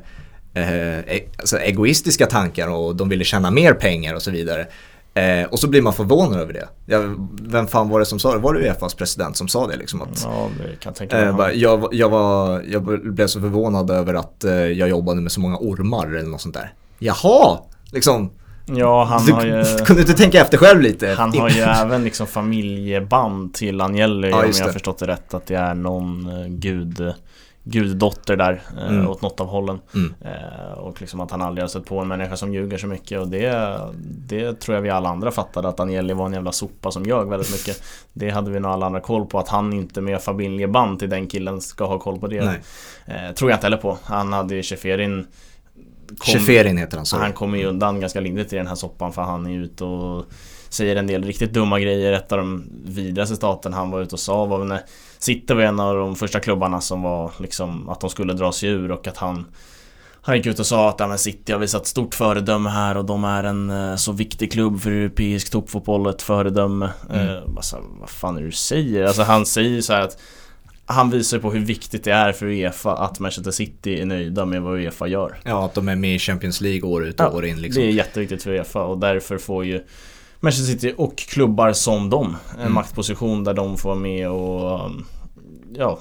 [0.54, 4.66] eh, e-, alltså egoistiska tankar och de ville tjäna mer pengar och så vidare.
[5.14, 6.68] Eh, och så blir man förvånad över det.
[6.86, 8.38] Jag, vem fan var det som sa det?
[8.38, 9.76] Var det Uefas president som sa det?
[9.76, 11.24] Liksom, att, ja, det kan tänka mig.
[11.24, 12.82] Eh, bara, jag, jag, var, jag
[13.14, 16.54] blev så förvånad över att eh, jag jobbade med så många ormar eller något sånt
[16.54, 16.72] där.
[16.98, 17.58] Jaha!
[17.92, 18.30] Liksom,
[18.66, 19.64] Ja, han du, har ju...
[19.84, 21.08] Kunde inte tänka efter själv lite?
[21.18, 25.34] Han har ju även liksom familjeband till Agnelli ja, om jag har förstått det rätt.
[25.34, 27.12] Att det är någon eh, gud
[27.64, 29.08] guddotter där eh, mm.
[29.08, 29.80] åt något av hållen.
[29.94, 30.14] Mm.
[30.20, 33.20] Eh, och liksom att han aldrig har sett på en människa som ljuger så mycket
[33.20, 36.90] och det, det tror jag vi alla andra fattade att Agnelli var en jävla sopa
[36.90, 37.82] som ljög väldigt mycket.
[38.12, 41.26] Det hade vi nog alla andra koll på att han inte med familjeband till den
[41.26, 42.38] killen ska ha koll på det.
[43.06, 43.98] Eh, tror jag inte heller på.
[44.02, 45.26] Han hade ju Cheferin
[46.20, 47.16] Cheferin heter han så.
[47.16, 50.24] Han kommer ju undan ganska lindrigt i den här soppan för han är ute och
[50.72, 52.12] säger en del riktigt dumma grejer.
[52.12, 54.80] Ett av de vidraste staten han var ute och sa var när
[55.18, 58.68] City var en av de första klubbarna som var liksom att de skulle dra sig
[58.68, 59.46] ur och att han
[60.24, 63.04] han gick ut och sa att ja, men City har visat stort föredöme här och
[63.04, 66.90] de är en uh, så viktig klubb för europeisk toppfotboll, ett föredöme.
[67.10, 67.28] Mm.
[67.28, 69.04] Uh, alltså, vad fan är det du säger?
[69.04, 70.18] Alltså han säger så att
[70.86, 74.62] han visar på hur viktigt det är för Uefa att Manchester City är nöjda med
[74.62, 75.38] vad Uefa gör.
[75.44, 77.60] Ja, att de är med i Champions League år ut och ja, år in.
[77.60, 77.82] Liksom.
[77.82, 79.82] Det är jätteviktigt för Uefa och därför får ju
[80.42, 82.74] Manchester City och klubbar som dem en mm.
[82.74, 85.04] maktposition där de får vara med och um,
[85.74, 85.98] ja,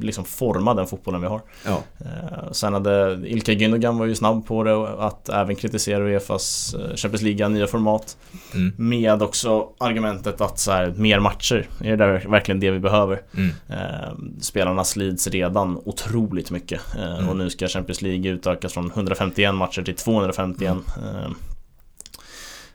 [0.00, 1.40] liksom forma den fotbollen vi har.
[1.66, 1.82] Ja.
[2.00, 6.96] Eh, sen hade Ilka Gündogan var ju snabb på det att även kritisera Uefas eh,
[6.96, 8.16] Champions League nya format.
[8.54, 8.72] Mm.
[8.76, 13.22] Med också argumentet att så här, mer matcher, är det verkligen det vi behöver?
[13.36, 13.50] Mm.
[13.68, 17.28] Eh, spelarna slids redan otroligt mycket mm.
[17.28, 20.70] och nu ska Champions League utökas från 151 matcher till 251.
[20.70, 21.34] Mm.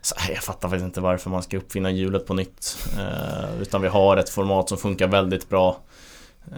[0.04, 2.88] Så, jag fattar faktiskt inte varför man ska uppfinna hjulet på nytt.
[2.98, 5.80] Eh, utan vi har ett format som funkar väldigt bra.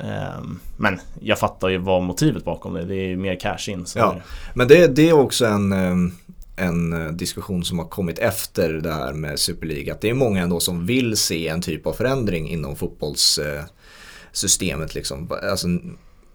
[0.04, 0.40] Eh,
[0.76, 2.85] men jag fattar ju vad motivet bakom det.
[2.85, 3.85] Det är mer cash in.
[3.94, 4.22] ja, det.
[4.54, 6.12] Men det, det är också en, ehm,
[6.56, 9.94] en diskussion som har kommit efter det här med Superliga.
[9.94, 14.94] Att det är många ändå som vill se en typ av förändring inom fotbollssystemet.
[14.94, 15.30] Liksom.
[15.42, 15.68] Alltså,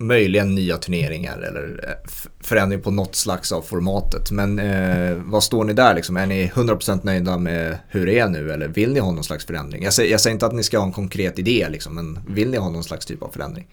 [0.01, 4.31] möjligen nya turneringar eller eh, förändring på något slags av formatet.
[4.31, 6.17] Men eh, vad står ni där liksom?
[6.17, 9.45] Är ni 100% nöjda med hur det är nu eller vill ni ha någon slags
[9.45, 9.83] förändring?
[9.83, 12.49] Jag säger, jag säger inte att ni ska ha en konkret idé liksom, men vill
[12.49, 13.67] ni ha någon slags typ av förändring?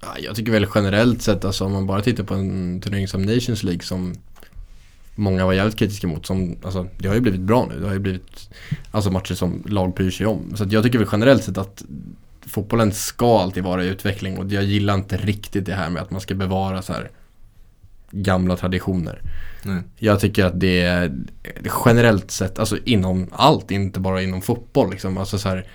[0.00, 3.22] Ja, jag tycker väl generellt sett, alltså om man bara tittar på en turnering som
[3.22, 4.14] Nations League som
[5.16, 6.26] många var jävligt kritiska mot.
[6.26, 7.80] Som, alltså, det har ju blivit bra nu.
[7.80, 8.50] Det har ju blivit
[8.90, 10.56] alltså, matcher som lag bryr sig om.
[10.56, 11.84] Så jag tycker väl generellt sett att
[12.46, 16.10] fotbollen ska alltid vara i utveckling och jag gillar inte riktigt det här med att
[16.10, 17.10] man ska bevara så här
[18.10, 19.22] gamla traditioner.
[19.62, 19.82] Nej.
[19.96, 21.12] Jag tycker att det är
[21.84, 25.18] generellt sett, alltså inom allt, inte bara inom fotboll liksom.
[25.18, 25.66] Alltså så här,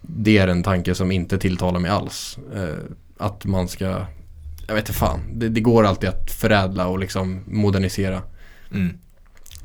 [0.00, 2.38] det är en tanke som inte tilltalar mig alls.
[2.54, 2.78] Eh,
[3.18, 4.06] att man ska,
[4.66, 8.22] jag vet inte fan, det, det, går alltid att förädla och liksom modernisera.
[8.74, 8.98] Mm.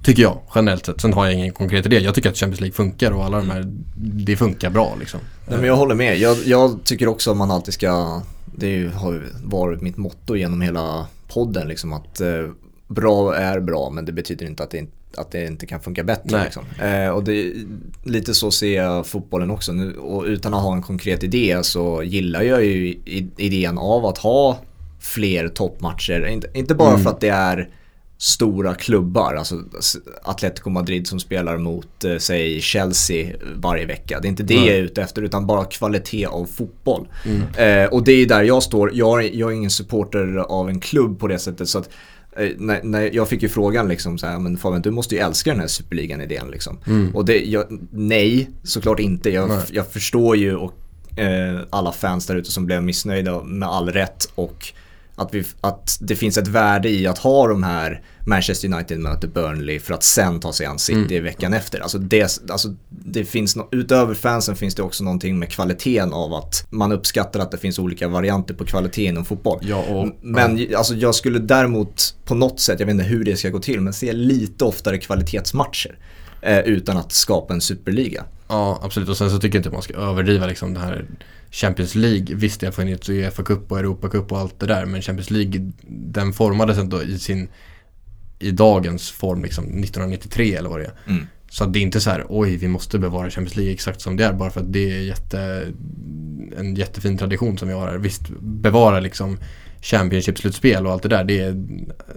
[0.04, 1.02] Tycker jag, generellt sett.
[1.02, 2.00] Sen har jag ingen konkret idé.
[2.00, 5.20] Jag tycker att Champions League funkar och alla de här, det funkar bra liksom.
[5.48, 6.18] Nej, men jag håller med.
[6.18, 11.08] Jag, jag tycker också att man alltid ska, det har varit mitt motto genom hela
[11.28, 12.28] podden liksom att eh,
[12.88, 16.04] bra är bra men det betyder inte att det, inte, att det inte kan funka
[16.04, 16.44] bättre.
[16.44, 16.64] Liksom.
[16.82, 17.54] Eh, och det,
[18.04, 19.74] lite så ser jag fotbollen också.
[19.74, 23.00] Nu, och utan att ha en konkret idé så gillar jag ju
[23.38, 24.58] idén av att ha
[25.00, 26.28] fler toppmatcher.
[26.28, 27.04] Inte, inte bara mm.
[27.04, 27.70] för att det är
[28.18, 29.64] stora klubbar, alltså
[30.24, 34.20] Atletico Madrid som spelar mot, eh, säg Chelsea varje vecka.
[34.20, 34.68] Det är inte det mm.
[34.68, 37.08] jag är ute efter utan bara kvalitet av fotboll.
[37.26, 37.84] Mm.
[37.84, 40.80] Eh, och det är där jag står, jag är, jag är ingen supporter av en
[40.80, 41.90] klubb på det sättet så att
[42.38, 45.22] eh, när, när, jag fick ju frågan liksom så här, men Fabian du måste ju
[45.22, 46.80] älska den här superligan-idén liksom.
[46.88, 47.16] Mm.
[47.16, 49.30] Och det, jag, nej, såklart inte.
[49.30, 50.74] Jag, jag förstår ju och,
[51.20, 54.74] eh, alla fans där ute som blev missnöjda med all rätt och
[55.18, 59.28] att, vi, att det finns ett värde i att ha de här Manchester United möter
[59.28, 61.24] Burnley för att sen ta sig an City mm.
[61.24, 61.80] veckan efter.
[61.80, 66.34] Alltså det, alltså det finns no utöver fansen finns det också någonting med kvaliteten av
[66.34, 69.60] att man uppskattar att det finns olika varianter på kvalitet inom fotboll.
[69.62, 70.78] Ja, och, men ja.
[70.78, 73.82] Alltså, jag skulle däremot på något sätt, jag vet inte hur det ska gå till,
[73.82, 75.98] men se lite oftare kvalitetsmatcher
[76.42, 78.26] eh, utan att skapa en superliga.
[78.48, 79.10] Ja, absolut.
[79.10, 81.06] Och sen så tycker jag inte man ska överdriva liksom det här
[81.52, 84.86] Champions League, visst det har funnits Uefa Cup och Europa Cup och allt det där
[84.86, 87.50] men Champions League den formades ändå i sin
[88.40, 90.94] i dagens form liksom 1993 eller vad det är.
[91.08, 91.28] Mm.
[91.50, 94.26] Så det är inte så här, oj vi måste bevara Champions League exakt som det
[94.26, 95.68] är bara för att det är jätte,
[96.58, 97.98] en jättefin tradition som vi har här.
[97.98, 99.40] Visst, bevara liksom
[99.92, 101.56] Championship-slutspel och allt det där, det är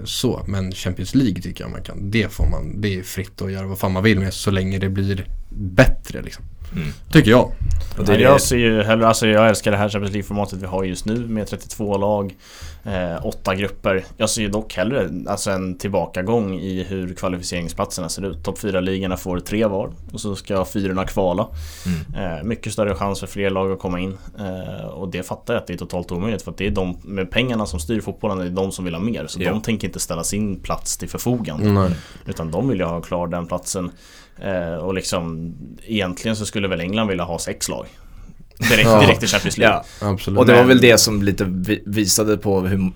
[0.04, 0.44] så.
[0.46, 3.66] Men Champions League tycker jag man kan, det får man, det är fritt att göra
[3.66, 6.44] vad fan man vill med så länge det blir bättre liksom.
[6.76, 6.88] Mm.
[7.12, 7.52] Tycker jag.
[7.98, 10.84] Och det, jag ser ju hellre, alltså jag älskar det här Champions League-formatet vi har
[10.84, 12.34] just nu med 32 lag,
[12.84, 14.04] eh, 8 grupper.
[14.16, 18.44] Jag ser ju dock hellre alltså en tillbakagång i hur kvalificeringsplatserna ser ut.
[18.44, 21.48] Topp 4-ligorna får tre var och så ska fyrorna kvala.
[21.86, 22.32] Mm.
[22.38, 24.18] Eh, mycket större chans för fler lag att komma in.
[24.38, 26.98] Eh, och det fattar jag att det är totalt omöjligt för att det är de
[27.04, 29.26] med pengarna som styr fotbollen, det är de som vill ha mer.
[29.26, 29.50] Så ja.
[29.50, 31.68] de tänker inte ställa sin plats till förfogande.
[31.68, 31.92] Mm.
[32.26, 33.90] Utan de vill ju ha klar den platsen
[34.42, 35.54] Eh, och liksom
[35.86, 37.86] egentligen så skulle väl England vilja ha sex lag.
[38.58, 39.82] direkt, direkt i Champions League.
[40.00, 40.38] Ja, absolut.
[40.38, 41.44] Och det var väl det som lite
[41.86, 42.92] visade på hur,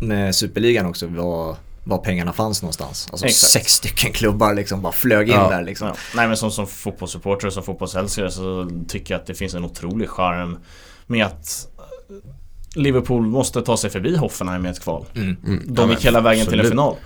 [0.00, 3.08] med Superligan också, var var pengarna fanns någonstans.
[3.10, 3.52] Alltså Exakt.
[3.52, 5.50] sex stycken klubbar liksom bara flög in ja.
[5.50, 5.88] där liksom.
[5.88, 5.94] Ja.
[6.16, 9.64] Nej men som, som fotbollssupporter och som fotbollsälskare så tycker jag att det finns en
[9.64, 10.58] otrolig charm
[11.06, 11.68] med att
[12.74, 15.06] Liverpool måste ta sig förbi Hoffenheim med ett kval.
[15.14, 15.36] Mm.
[15.46, 15.74] Mm.
[15.74, 16.60] De gick hela vägen absolut.
[16.60, 16.96] till en final.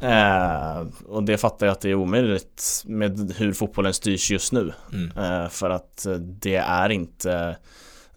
[0.00, 4.72] Eh, och det fattar jag att det är omöjligt med hur fotbollen styrs just nu.
[4.92, 5.18] Mm.
[5.18, 7.56] Eh, för att det är inte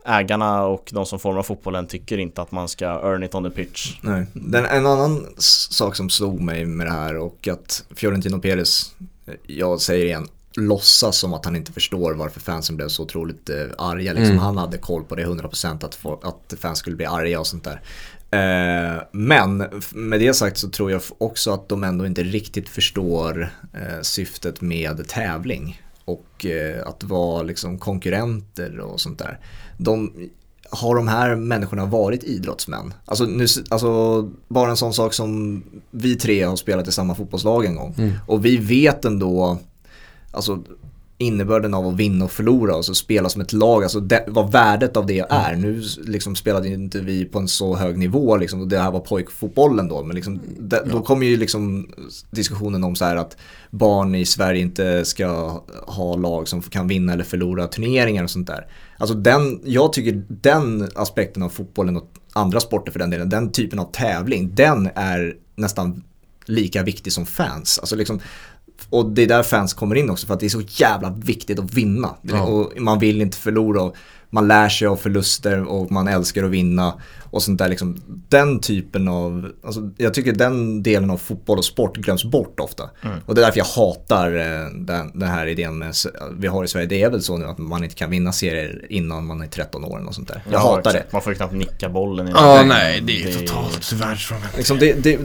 [0.06, 3.50] ägarna och de som formar fotbollen tycker inte att man ska earn it on the
[3.50, 3.98] pitch.
[4.02, 4.26] Nej.
[4.34, 8.92] Den, en annan sak som slog mig med det här och att Fiorentino Perez,
[9.48, 13.56] jag säger igen, låtsas som att han inte förstår varför fansen blev så otroligt eh,
[13.78, 14.13] arga.
[14.13, 14.32] Liksom.
[14.32, 14.39] Mm.
[14.39, 17.63] Han hade koll på det 100% att, få, att fans skulle bli arga och sånt
[17.63, 17.82] där.
[18.32, 19.58] Eh, men
[19.94, 24.62] med det sagt så tror jag också att de ändå inte riktigt förstår eh, syftet
[24.62, 29.39] med tävling och eh, att vara liksom konkurrenter och sånt där.
[29.78, 30.13] De,
[30.70, 32.94] har de här människorna varit idrottsmän?
[33.06, 37.65] Alltså, nu, alltså bara en sån sak som vi tre har spelat i samma fotbollslag
[37.65, 38.12] en gång mm.
[38.28, 39.58] och vi vet ändå
[40.32, 40.63] alltså,
[41.22, 44.98] innebörden av att vinna och förlora, alltså spela som ett lag, alltså det, vad värdet
[44.98, 45.54] av det är.
[45.54, 45.62] Mm.
[45.62, 49.00] Nu liksom spelade inte vi på en så hög nivå, liksom, och det här var
[49.00, 51.90] pojkfotbollen då, men liksom, det, då kommer ju liksom
[52.30, 53.38] diskussionen om så här att
[53.70, 58.48] barn i Sverige inte ska ha lag som kan vinna eller förlora turneringar och sånt
[58.48, 58.68] där.
[58.98, 63.52] Alltså den, jag tycker den aspekten av fotbollen och andra sporter för den delen, den
[63.52, 66.04] typen av tävling, den är nästan
[66.46, 67.80] lika viktig som fans.
[67.80, 68.20] Alltså liksom,
[68.89, 71.60] och det är där fans kommer in också för att det är så jävla viktigt
[71.60, 72.15] att vinna.
[72.21, 72.41] Ja.
[72.41, 73.95] Och man vill inte förlora och
[74.30, 76.94] man lär sig av förluster och man älskar att vinna
[77.32, 77.98] och sånt där liksom.
[78.30, 82.89] Den typen av, alltså, jag tycker den delen av fotboll och sport glöms bort ofta.
[83.02, 83.18] Mm.
[83.26, 85.94] Och det är därför jag hatar eh, den, den, här idén med,
[86.38, 88.86] vi har i Sverige, det är väl så nu att man inte kan vinna serier
[88.89, 90.42] innan man är 13 år och sånt där.
[90.46, 91.06] Jag ja, hatar det.
[91.12, 94.58] Man får ju knappt nicka bollen i Ja, nej, det är det totalt världsfrånvänt.
[94.58, 95.20] Liksom det, det,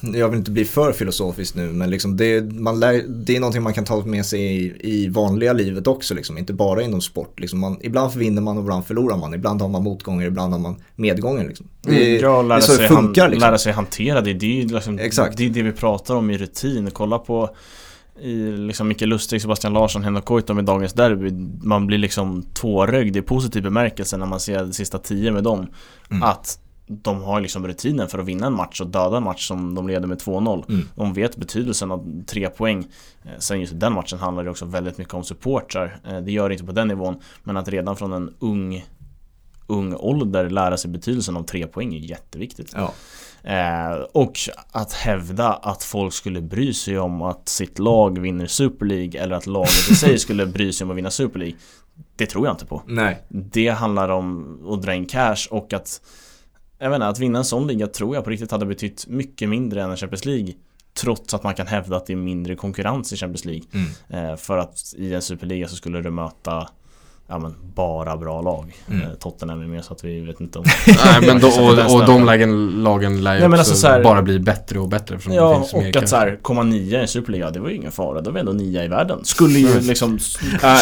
[0.00, 3.62] jag vill inte bli för filosofisk nu, men liksom det, man lär, det är någonting
[3.62, 6.38] man kan ta med sig i, i vanliga livet också, liksom.
[6.38, 7.40] inte bara inom sport.
[7.40, 9.34] Liksom man, ibland vinner man och ibland förlorar man.
[9.34, 11.44] Ibland har man motgångar, ibland har man medgångar.
[11.44, 11.66] Liksom.
[11.82, 13.48] Det, mm, ja, lära, det sig, funkar, han, liksom.
[13.48, 14.34] lära sig hantera det.
[14.34, 15.36] Det är, liksom, Exakt.
[15.36, 16.90] det är det vi pratar om i rutin.
[16.90, 17.56] Kolla på
[18.20, 21.30] i liksom Mikael Lustig, Sebastian Larsson, Henrik Goitom i dagens derby.
[21.62, 25.66] Man blir liksom tårögd i positiv bemärkelse när man ser de sista tio med dem.
[26.10, 26.22] Mm.
[26.22, 29.74] Att de har liksom rutinen för att vinna en match och döda en match som
[29.74, 30.64] de leder med 2-0.
[30.68, 30.88] Mm.
[30.94, 32.86] De vet betydelsen av tre poäng.
[33.22, 35.98] Eh, sen just den matchen handlar det också väldigt mycket om supportrar.
[36.08, 38.84] Eh, det gör det inte på den nivån, men att redan från en ung
[39.66, 42.74] ung ålder lära sig betydelsen av tre poäng är jätteviktigt.
[42.76, 42.92] Ja.
[43.50, 44.38] Eh, och
[44.72, 49.36] att hävda att folk skulle bry sig om att sitt lag vinner Super League eller
[49.36, 51.56] att laget i sig skulle bry sig om att vinna Super League.
[52.16, 52.82] Det tror jag inte på.
[52.86, 53.22] Nej.
[53.28, 56.00] Det handlar om att dra in cash och att
[56.78, 59.48] Jag vet inte, att vinna en sån liga tror jag på riktigt hade betytt mycket
[59.48, 60.54] mindre än en Champions League
[60.94, 64.30] Trots att man kan hävda att det är mindre konkurrens i Champions League mm.
[64.30, 66.68] eh, För att i en superliga så skulle du möta
[67.28, 68.76] ja, men bara bra lag.
[68.88, 69.02] Mm.
[69.02, 70.64] Eh, Tottenham är med så att vi vet inte om...
[70.86, 74.38] Nej men då, och, och de lagen, lagen lär ju Nej, alltså här, bara bli
[74.38, 77.50] bättre och bättre Ja det finns och mer att så här, komma nia i Superliga,
[77.50, 78.20] det var ju ingen fara.
[78.20, 79.24] Då var vi ändå nia i världen.
[79.24, 80.18] Skulle ju liksom,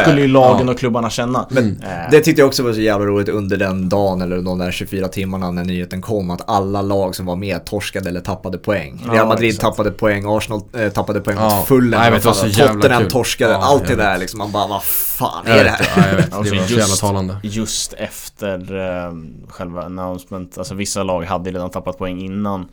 [0.03, 0.73] skulle ju lagen ja.
[0.73, 1.47] och klubbarna känna.
[1.51, 2.11] Men äh.
[2.11, 5.09] det tyckte jag också var så jävla roligt under den dagen eller de där 24
[5.09, 9.05] timmarna när nyheten kom att alla lag som var med torskade eller tappade poäng.
[9.11, 9.63] Real Madrid exakt.
[9.63, 11.57] tappade poäng, Arsenal äh, tappade poäng ja.
[11.57, 14.39] mot Fulham, Tottenham torskade, ja, allt det där liksom.
[14.39, 16.32] Man bara, vad fan är det här?
[16.33, 17.41] Det var så jävla talande.
[17.43, 19.13] Just efter eh,
[19.49, 22.69] själva announcement, alltså vissa lag hade redan tappat poäng innan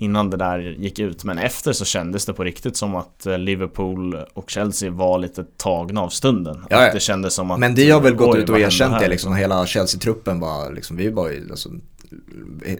[0.00, 3.38] Innan det där gick ut, men efter så kändes det på riktigt som att eh,
[3.38, 6.66] Liverpool och Chelsea var lite tagna av stunden.
[6.70, 6.92] Ja, ja.
[6.92, 9.66] Det kändes som att Men de har väl gått ut och erkänt det liksom, hela
[9.66, 11.68] Chelsea-truppen var liksom, vi var ju alltså,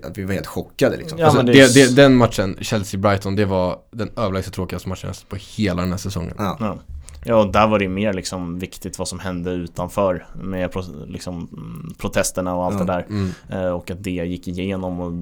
[0.02, 1.18] att vi var helt chockade liksom.
[1.18, 5.82] Ja, alltså, det, det, den matchen, Chelsea-Brighton, det var den överlägset tråkigaste matchen på hela
[5.82, 6.34] den här säsongen.
[6.38, 6.78] Ja.
[7.24, 7.36] Ja.
[7.36, 10.74] Och där var det mer liksom viktigt vad som hände utanför med
[11.06, 13.06] liksom, mm, protesterna och allt ja, det där.
[13.08, 13.30] Mm.
[13.48, 15.12] Eh, och att det gick igenom och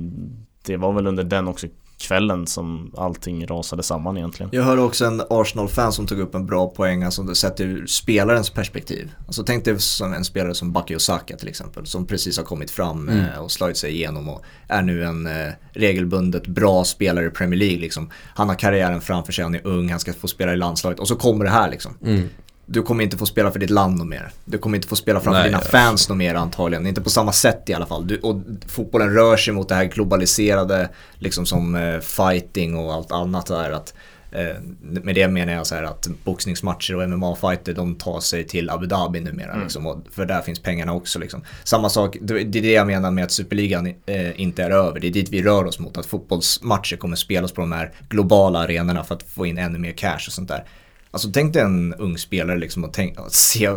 [0.62, 1.66] det var väl under den också
[1.98, 4.50] kvällen som allting rasade samman egentligen.
[4.52, 8.50] Jag hörde också en Arsenal-fan som tog upp en bra poäng, alltså sett ur spelarens
[8.50, 9.14] perspektiv.
[9.26, 12.70] Alltså tänk dig som en spelare som Baki Osaka till exempel, som precis har kommit
[12.70, 13.24] fram mm.
[13.24, 17.58] eh, och slagit sig igenom och är nu en eh, regelbundet bra spelare i Premier
[17.58, 17.78] League.
[17.78, 18.10] Liksom.
[18.34, 21.08] Han har karriären framför sig, han är ung, han ska få spela i landslaget och
[21.08, 21.94] så kommer det här liksom.
[22.04, 22.28] Mm
[22.70, 24.30] du kommer inte få spela för ditt land mer.
[24.44, 26.86] Du kommer inte få spela framför dina fans mer antagligen.
[26.86, 28.06] Inte på samma sätt i alla fall.
[28.06, 33.12] Du, och fotbollen rör sig mot det här globaliserade, liksom som eh, fighting och allt
[33.12, 33.70] annat där.
[33.70, 33.94] Att
[34.30, 38.70] Eh, med det menar jag så här att boxningsmatcher och MMA-fighter de tar sig till
[38.70, 39.50] Abu Dhabi numera.
[39.50, 39.62] Mm.
[39.62, 41.18] Liksom, för där finns pengarna också.
[41.18, 41.42] Liksom.
[41.64, 45.00] Samma sak, det är det jag menar med att Superligan eh, inte är över.
[45.00, 45.96] Det är dit vi rör oss mot.
[45.96, 49.92] Att fotbollsmatcher kommer spelas på de här globala arenorna för att få in ännu mer
[49.92, 50.64] cash och sånt där.
[51.10, 53.70] Alltså tänk dig en ung spelare liksom och, tänk, och se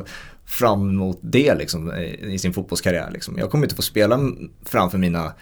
[0.45, 3.11] fram emot det liksom, i sin fotbollskarriär.
[3.11, 3.37] Liksom.
[3.37, 4.19] Jag kommer inte få spela
[4.65, 5.33] framför mina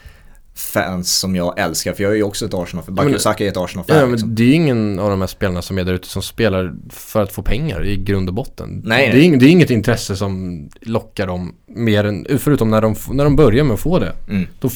[0.59, 1.93] fans som jag älskar.
[1.93, 2.95] För jag är ju också ett Arsenal-fan.
[2.95, 3.97] Bakayosaki är ett Arsenal-fan.
[3.97, 4.35] Ja, men liksom.
[4.35, 7.23] det är ju ingen av de här spelarna som är där ute som spelar för
[7.23, 8.81] att få pengar i grund och botten.
[8.85, 12.95] Nej, det, är, det är inget intresse som lockar dem mer än, förutom när de,
[13.11, 14.13] när de börjar med att få det.
[14.29, 14.47] Mm.
[14.59, 14.69] Då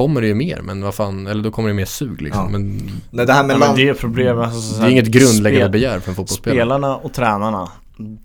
[0.00, 2.42] kommer det ju mer, men vad fan, eller då kommer det mer sug liksom.
[2.42, 2.48] Ja.
[2.48, 4.46] Men, Nej, det här med ja, men det är problemet.
[4.46, 6.56] Alltså, det är inget grundläggande spel, begär för en fotbollsspelare.
[6.56, 7.68] Spelarna och tränarna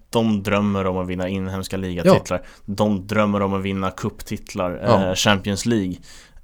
[0.09, 2.41] de drömmer om att vinna inhemska ligatitlar.
[2.43, 2.49] Ja.
[2.65, 5.09] De drömmer om att vinna kupptitlar, ja.
[5.09, 5.95] eh, Champions League.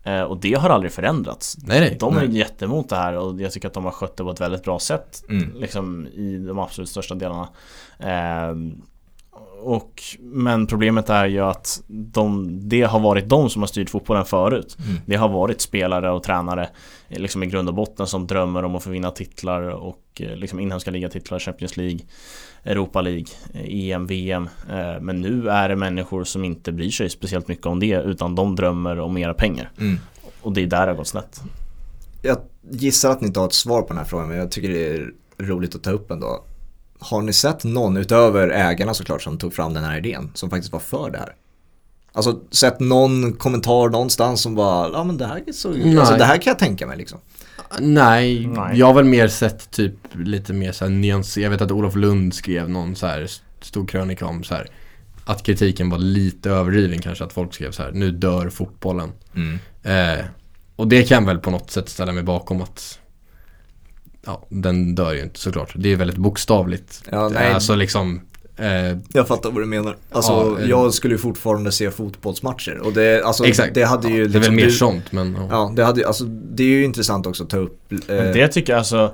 [0.04, 1.58] Eh, och det har aldrig förändrats.
[1.64, 2.38] Nej, nej, de är nej.
[2.38, 4.80] jättemot det här och jag tycker att de har skött det på ett väldigt bra
[4.80, 5.24] sätt.
[5.30, 5.54] Mm.
[5.56, 7.50] Liksom i de absolut största delarna.
[8.00, 8.56] Eh,
[9.64, 14.26] och, men problemet är ju att de, det har varit de som har styrt fotbollen
[14.26, 14.78] förut.
[14.80, 15.02] Mm.
[15.06, 16.70] Det har varit spelare och tränare
[17.08, 20.60] liksom i grund och botten som drömmer om att få vinna titlar och eh, liksom
[20.60, 22.00] inhemska ligatitlar, Champions League,
[22.64, 24.50] Europa League, EM, VM.
[24.70, 28.36] Eh, men nu är det människor som inte bryr sig speciellt mycket om det utan
[28.36, 29.72] de drömmer om mera pengar.
[29.80, 30.00] Mm.
[30.42, 31.42] Och det är där det har gått snett.
[32.22, 32.38] Jag
[32.70, 34.88] gissar att ni inte har ett svar på den här frågan men jag tycker det
[34.88, 36.44] är roligt att ta upp ändå.
[37.04, 40.74] Har ni sett någon utöver ägarna såklart som tog fram den här idén som faktiskt
[40.74, 41.36] var för det här?
[42.14, 46.26] Alltså sett någon kommentar någonstans som bara, ja men det här, är så, alltså, det
[46.26, 47.20] här kan jag tänka mig liksom.
[47.80, 51.38] Nej, Nej, jag har väl mer sett typ lite mer såhär nyans.
[51.38, 53.28] Jag vet att Olof Lund skrev någon så här
[53.62, 54.68] stor krönika om så här
[55.26, 57.24] att kritiken var lite överdriven kanske.
[57.24, 59.12] Att folk skrev så här, nu dör fotbollen.
[59.36, 59.60] Mm.
[59.84, 60.26] Eh,
[60.76, 63.00] och det kan väl på något sätt ställa mig bakom att
[64.26, 65.74] ja, den dör ju inte såklart.
[65.76, 67.04] Det är väldigt bokstavligt.
[67.12, 67.54] Ja, nej.
[67.54, 68.22] Alltså liksom
[68.58, 69.96] eh, Jag fattar vad du menar.
[70.12, 72.78] Alltså ja, eh, jag skulle ju fortfarande se fotbollsmatcher.
[72.78, 73.74] Och det, alltså, exakt.
[73.74, 74.22] det hade ju...
[74.22, 75.34] Ja, det är väl liksom mer du, sånt men...
[75.34, 75.48] Ja.
[75.50, 77.92] ja, det, hade, alltså, det är ju intressant också att ta upp.
[77.92, 79.14] Eh, det tycker jag alltså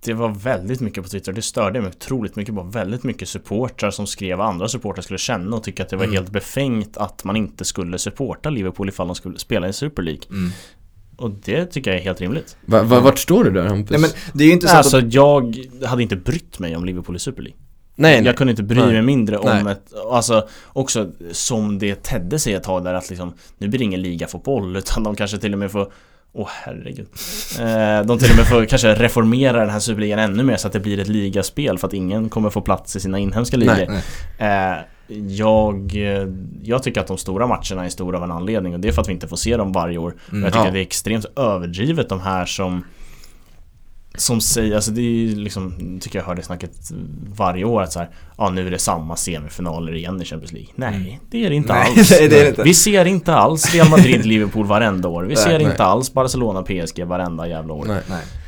[0.00, 3.90] det var väldigt mycket på Twitter, det störde mig otroligt mycket på väldigt mycket supportrar
[3.90, 6.16] som skrev vad andra supportrar skulle känna och tycka att det var mm.
[6.16, 10.22] helt befängt att man inte skulle supporta Liverpool ifall de skulle spela i Super League.
[10.30, 10.50] Mm.
[11.16, 12.56] Och det tycker jag är helt rimligt.
[12.64, 13.90] Va, va, vart står du där Hampus?
[13.90, 15.14] Nej, men det är ju inte så alltså att...
[15.14, 17.58] jag hade inte brytt mig om Liverpool i Super League.
[17.94, 18.34] Nej, jag nej.
[18.34, 18.92] kunde inte bry nej.
[18.92, 19.72] mig mindre om nej.
[19.72, 23.84] ett, alltså också som det tedde sig ett tag där att liksom Nu blir det
[23.84, 25.92] ingen ligafotboll utan de kanske till och med får
[26.34, 27.06] Åh oh, herregud
[27.60, 30.72] eh, De till och med får kanske reformera den här superligan ännu mer så att
[30.72, 33.82] det blir ett ligaspel för att ingen kommer få plats i sina inhemska ligor
[34.38, 34.74] eh,
[35.28, 35.92] jag,
[36.62, 39.02] jag tycker att de stora matcherna är stora av en anledning och det är för
[39.02, 40.14] att vi inte får se dem varje år.
[40.30, 40.66] Mm, jag tycker ja.
[40.66, 42.84] att det är extremt överdrivet de här som
[44.14, 46.70] som säger, alltså det är ju liksom, tycker jag hör det snacket
[47.36, 50.70] varje år att så här, ja nu är det samma semifinaler igen i Champions League.
[50.74, 51.14] Nej, mm.
[51.30, 52.08] det är det inte nej, alls.
[52.18, 52.62] Det det inte.
[52.62, 55.22] Vi ser inte alls Real Madrid, Liverpool varenda år.
[55.22, 55.62] Vi nej, ser nej.
[55.62, 57.86] inte alls Barcelona, PSG varenda jävla år.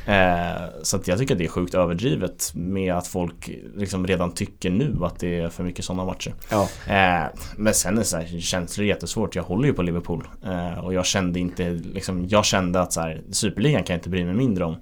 [0.05, 4.31] Eh, så att jag tycker att det är sjukt överdrivet med att folk liksom redan
[4.31, 6.33] tycker nu att det är för mycket sådana matcher.
[6.49, 6.69] Ja.
[6.87, 9.35] Eh, men sen är så här, känslor är jättesvårt.
[9.35, 10.27] Jag håller ju på Liverpool.
[10.45, 14.09] Eh, och jag kände inte, liksom, jag kände att så här, Superligan kan jag inte
[14.09, 14.75] bry mig mindre om.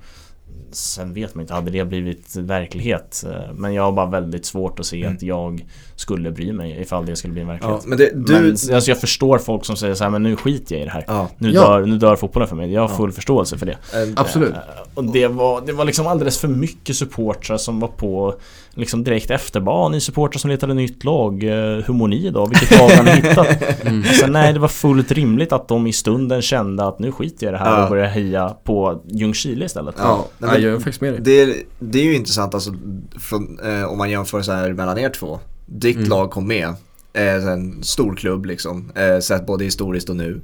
[0.76, 3.24] Sen vet man inte, hade det blivit verklighet?
[3.30, 5.16] Eh, men jag har bara väldigt svårt att se mm.
[5.16, 7.80] att jag skulle bry mig ifall det skulle bli en verklighet.
[7.84, 8.34] Ja, men, det, du...
[8.34, 10.92] men alltså jag förstår folk som säger så här, men nu skiter jag i det
[10.92, 11.06] här.
[11.08, 11.30] Ja.
[11.38, 11.62] Nu, ja.
[11.62, 12.74] dör, nu dör fotbollen för mig.
[12.74, 13.78] Jag har full förståelse för det.
[14.16, 14.54] Absolut.
[14.54, 14.60] Eh,
[14.94, 18.36] och det var, det var liksom alldeles för mycket supportrar som var på
[18.76, 19.60] liksom direkt efter.
[19.60, 21.44] Bara, ni supportrar som letade nytt lag.
[21.44, 22.50] Eh, hur mår ni idag?
[22.50, 23.48] Vilket lag har ni hittat?
[23.84, 24.04] Mm.
[24.04, 27.52] Sen nej, det var fullt rimligt att de i stunden kände att nu skiter jag
[27.52, 29.96] i det här och börjar heja på Ljungskile istället.
[29.98, 31.22] Ja, nej, jag är faktiskt med dig.
[31.22, 32.74] Det, det är ju intressant alltså,
[33.20, 35.40] från, eh, om man jämför så här mellan er två.
[35.66, 36.10] Ditt mm.
[36.10, 36.74] lag kom med.
[37.14, 40.42] Eh, en stor klubb liksom, eh, sett både historiskt och nu.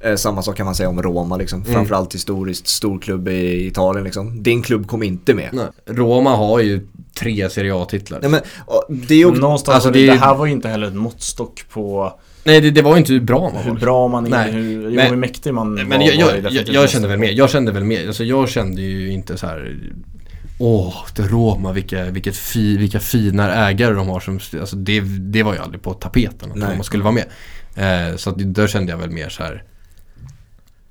[0.00, 1.60] Eh, samma sak kan man säga om Roma liksom.
[1.60, 1.72] Mm.
[1.72, 4.42] Framförallt historiskt stor klubb i Italien liksom.
[4.42, 5.48] Din klubb kom inte med.
[5.52, 5.66] Nej.
[5.86, 6.86] Roma har ju
[7.22, 8.18] tre Serie A-titlar.
[8.22, 8.40] Nej, men,
[8.88, 12.12] det, är ju, någonstans, alltså, det, det här var ju inte heller en måttstock på
[12.44, 13.62] Nej det, det var ju inte hur bra man var.
[13.62, 15.98] Hur bra man är, hur, men, hur mäktig man men var.
[15.98, 18.82] Men jag, jag, jag, jag kände väl mer, jag kände väl mer, alltså jag kände
[18.82, 19.76] ju inte så här
[20.58, 25.42] Åh, det Roma, vilka, vilket fi, vilka fina ägare de har som, alltså det, det
[25.42, 27.24] var ju aldrig på tapeten att Roma skulle vara med.
[27.74, 29.64] Eh, så att där kände jag väl mer så här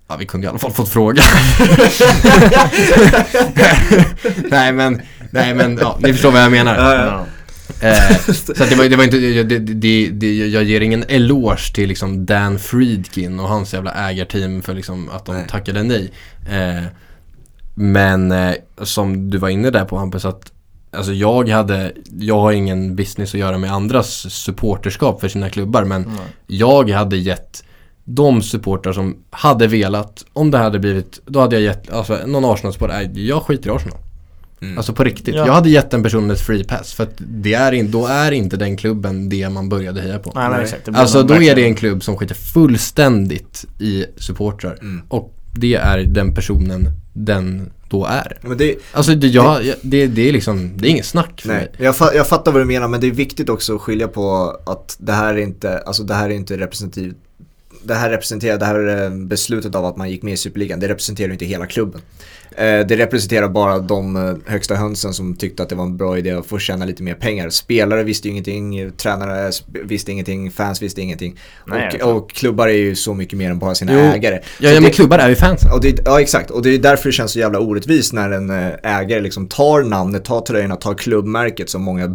[0.07, 1.23] Ja, vi kunde i alla fall fått fråga.
[4.49, 5.01] nej men,
[5.31, 6.75] nej men, ja, ni förstår vad jag menar.
[6.75, 7.25] Ja, ja.
[7.79, 11.89] Eh, så det var, det var inte, det, det, det, jag ger ingen eloge till
[11.89, 15.47] liksom Dan Friedkin och hans jävla ägarteam för liksom att de nej.
[15.49, 16.11] tackade nej.
[16.49, 16.83] Eh,
[17.73, 20.51] Men eh, som du var inne där på Hampus att
[20.93, 25.83] Alltså jag hade, jag har ingen business att göra med andras supporterskap för sina klubbar
[25.83, 26.17] men mm.
[26.47, 27.63] jag hade gett
[28.03, 32.45] de supportrar som hade velat, om det hade blivit, då hade jag gett, alltså någon
[32.45, 33.97] Arsenal-supporter, jag skiter i Arsenal.
[34.61, 34.77] Mm.
[34.77, 35.35] Alltså på riktigt.
[35.35, 35.45] Ja.
[35.45, 38.31] Jag hade gett den personen ett free pass för att det är in, då är
[38.31, 40.31] inte den klubben det man började heja på.
[40.35, 40.89] Nej, nej, exakt.
[40.93, 44.77] Alltså då är det en klubb som skiter fullständigt i supportrar.
[44.81, 45.01] Mm.
[45.07, 48.37] Och det är den personen den då är.
[48.41, 51.47] Men det, alltså det, jag, det, det, det är liksom, det är inget snack för
[51.47, 51.69] nej, mig.
[51.77, 54.97] Jag, jag fattar vad du menar men det är viktigt också att skilja på att
[54.99, 57.15] det här är inte, alltså det här är inte representativt
[57.83, 61.31] det här representerar, det här beslutet av att man gick med i Superligan, det representerar
[61.31, 62.01] inte hela klubben.
[62.57, 66.17] Eh, det representerar bara de eh, högsta hönsen som tyckte att det var en bra
[66.17, 67.49] idé att få tjäna lite mer pengar.
[67.49, 69.51] Spelare visste ju ingenting, tränare
[69.83, 71.39] visste ingenting, fans visste ingenting.
[71.67, 73.99] Nej, och, och, klubbar är ju så mycket mer än bara sina jo.
[73.99, 74.39] ägare.
[74.59, 75.35] Ja, ja men klubbar är ju.
[75.73, 76.49] Och det, ja, exakt.
[76.49, 78.49] Och det är därför det känns så jävla orättvist när en
[78.83, 82.07] ägare liksom tar namnet, tar tröjorna, tar klubbmärket som många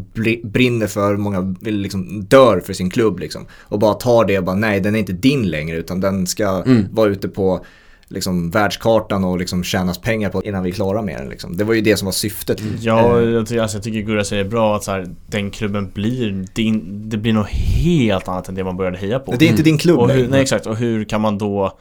[0.43, 3.47] brinner för, många vill liksom dör för sin klubb liksom.
[3.61, 6.62] Och bara tar det och bara nej, den är inte din längre utan den ska
[6.66, 6.84] mm.
[6.91, 7.64] vara ute på
[8.09, 11.29] liksom, världskartan och liksom tjänas pengar på innan vi är klara med den.
[11.29, 11.57] Liksom.
[11.57, 12.61] Det var ju det som var syftet.
[12.61, 12.77] Mm.
[12.81, 17.03] Ja, jag, alltså, jag tycker Gurra säger bra att så här, den klubben blir, din,
[17.09, 19.33] det blir något helt annat än det man började heja på.
[19.33, 19.99] Det är inte din klubb.
[19.99, 21.79] Och hur, nej exakt, och hur kan man då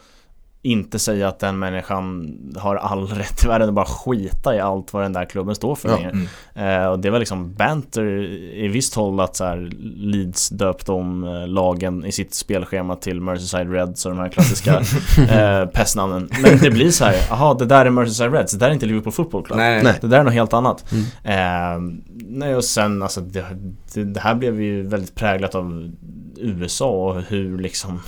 [0.66, 4.93] inte säga att den människan har all rätt i världen att bara skita i allt
[4.93, 6.28] vad den där klubben står för ja, mm.
[6.55, 8.05] eh, Och det var liksom banter
[8.53, 13.22] i visst håll att så här, Leeds döpte om eh, lagen i sitt spelschema till
[13.22, 14.82] Merseyside Reds och de här klassiska
[15.30, 16.30] eh, pestnamnen.
[16.41, 18.86] Men det blir så här, jaha det där är Merseyside Reds, det där är inte
[18.86, 19.57] Liverpool Football Club.
[19.57, 19.97] Nej, nej.
[20.01, 20.86] Det där är något helt annat.
[20.91, 21.05] Mm.
[21.24, 23.45] Eh, nej och sen alltså det,
[23.93, 25.91] det, det här blev ju väldigt präglat av
[26.39, 27.99] USA och hur liksom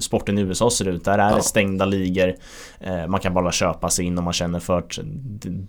[0.00, 1.04] sporten i USA ser ut.
[1.04, 1.36] Där är ja.
[1.36, 2.34] det stängda ligor.
[2.80, 4.98] Eh, man kan bara köpa sig in om man känner för att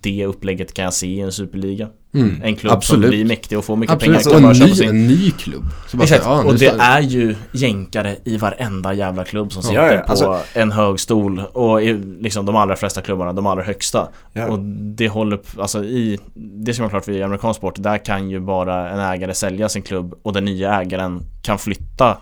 [0.00, 1.88] det upplägget kan jag se i en superliga.
[2.16, 2.42] Mm.
[2.42, 3.02] En klubb Absolut.
[3.02, 4.24] som blir mäktig och får mycket Absolut.
[4.24, 4.48] pengar.
[4.48, 5.64] Och en ny, en ny klubb.
[5.84, 6.08] Exakt.
[6.08, 10.02] Säga, och det är ju jänkare i varenda jävla klubb som sitter ja, ja.
[10.02, 11.42] Alltså, på en hög stol.
[11.52, 14.08] Och i, liksom de allra flesta klubbarna, de allra högsta.
[14.32, 14.46] Ja.
[14.46, 18.30] Och det håller, alltså i, det ska man klart för i amerikansk sport, där kan
[18.30, 22.16] ju bara en ägare sälja sin klubb och den nya ägaren kan flytta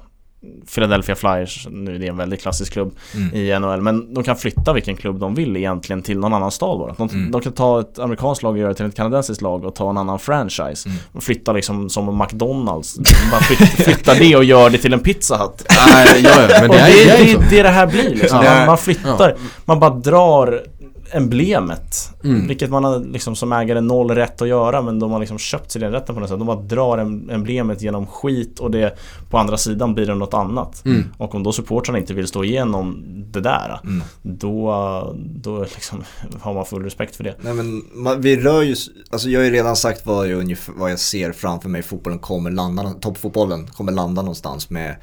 [0.74, 3.34] Philadelphia Flyers, nu är det en väldigt klassisk klubb mm.
[3.34, 6.78] i NHL, men de kan flytta vilken klubb de vill egentligen till någon annan stad
[6.78, 6.94] bara.
[6.98, 7.30] De, mm.
[7.30, 9.90] de kan ta ett amerikanskt lag och göra det till ett kanadensiskt lag och ta
[9.90, 10.88] en annan franchise.
[10.88, 11.00] Mm.
[11.12, 12.98] Och flytta liksom som McDonalds.
[13.30, 15.66] bara flytta, flytta det och gör det till en Pizza Hut.
[15.70, 18.44] Nej, ja, ja, men det, är, det, det, det, det, det här blir liksom.
[18.44, 19.36] Man, man flyttar, ja.
[19.64, 20.62] man bara drar
[21.10, 22.10] emblemet.
[22.24, 22.46] Mm.
[22.46, 25.70] Vilket man har liksom som ägare noll rätt att göra men de har liksom köpt
[25.70, 26.38] sig den rätten på något sätt.
[26.38, 26.98] De bara drar
[27.30, 28.98] emblemet genom skit och det
[29.30, 30.84] på andra sidan blir det något annat.
[30.84, 31.04] Mm.
[31.18, 34.02] Och om då supportrarna inte vill stå igenom det där mm.
[34.22, 36.04] då, då liksom
[36.40, 37.34] har man full respekt för det.
[37.40, 38.76] Nej men man, vi rör ju,
[39.10, 42.18] alltså jag har ju redan sagt vad jag, ungefär, vad jag ser framför mig fotbollen
[42.18, 44.96] kommer landa, toppfotbollen kommer landa någonstans med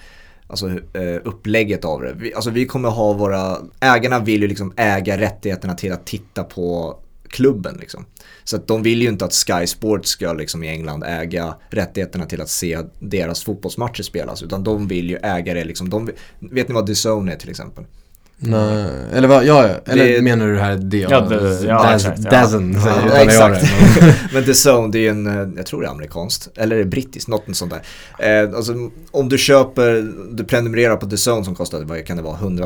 [0.52, 2.14] alltså, eh, upplägget av det.
[2.14, 6.44] Vi, alltså vi kommer ha våra, ägarna vill ju liksom äga rättigheterna till att titta
[6.44, 6.98] på
[7.28, 8.06] klubben liksom.
[8.44, 12.26] Så att de vill ju inte att Sky Sports ska liksom i England äga rättigheterna
[12.26, 15.90] till att se deras fotbollsmatcher spelas utan de vill ju äga det liksom.
[15.90, 17.86] De, vet ni vad The Zone är till exempel?
[18.44, 20.98] Nej, eller vad, ja, eller det, menar du det här det?
[20.98, 22.94] Ja, det, ja, Daz, exakt, Dazen, ja.
[23.08, 23.66] ja, exakt.
[24.34, 26.86] Men The Zone, det är en, eh, jag tror det är amerikanskt, eller är det
[26.86, 27.74] brittiskt, något sånt
[28.20, 28.44] där.
[28.44, 28.74] Eh, alltså,
[29.12, 32.66] om du köper, du prenumererar på The Zone som kostar, vad kan det vara, 100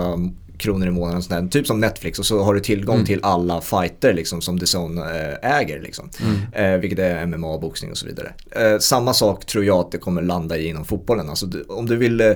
[0.57, 3.05] kronor i månaden, sånt där, typ som Netflix och så har du tillgång mm.
[3.05, 5.81] till alla fighter liksom, som The Zone eh, äger.
[5.81, 6.09] Liksom.
[6.23, 6.73] Mm.
[6.73, 8.33] Eh, vilket är MMA, boxning och så vidare.
[8.51, 11.29] Eh, samma sak tror jag att det kommer landa i inom fotbollen.
[11.29, 12.31] Alltså, du, om du vill eh,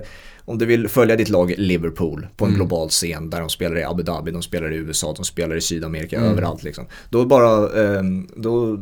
[0.49, 2.57] om du vill följa ditt lag Liverpool på en mm.
[2.57, 5.61] global scen där de spelar i Abu Dhabi, de spelar i USA, de spelar i
[5.61, 6.31] Sydamerika, mm.
[6.31, 6.85] överallt liksom.
[7.09, 8.03] Då bara, eh,
[8.35, 8.79] då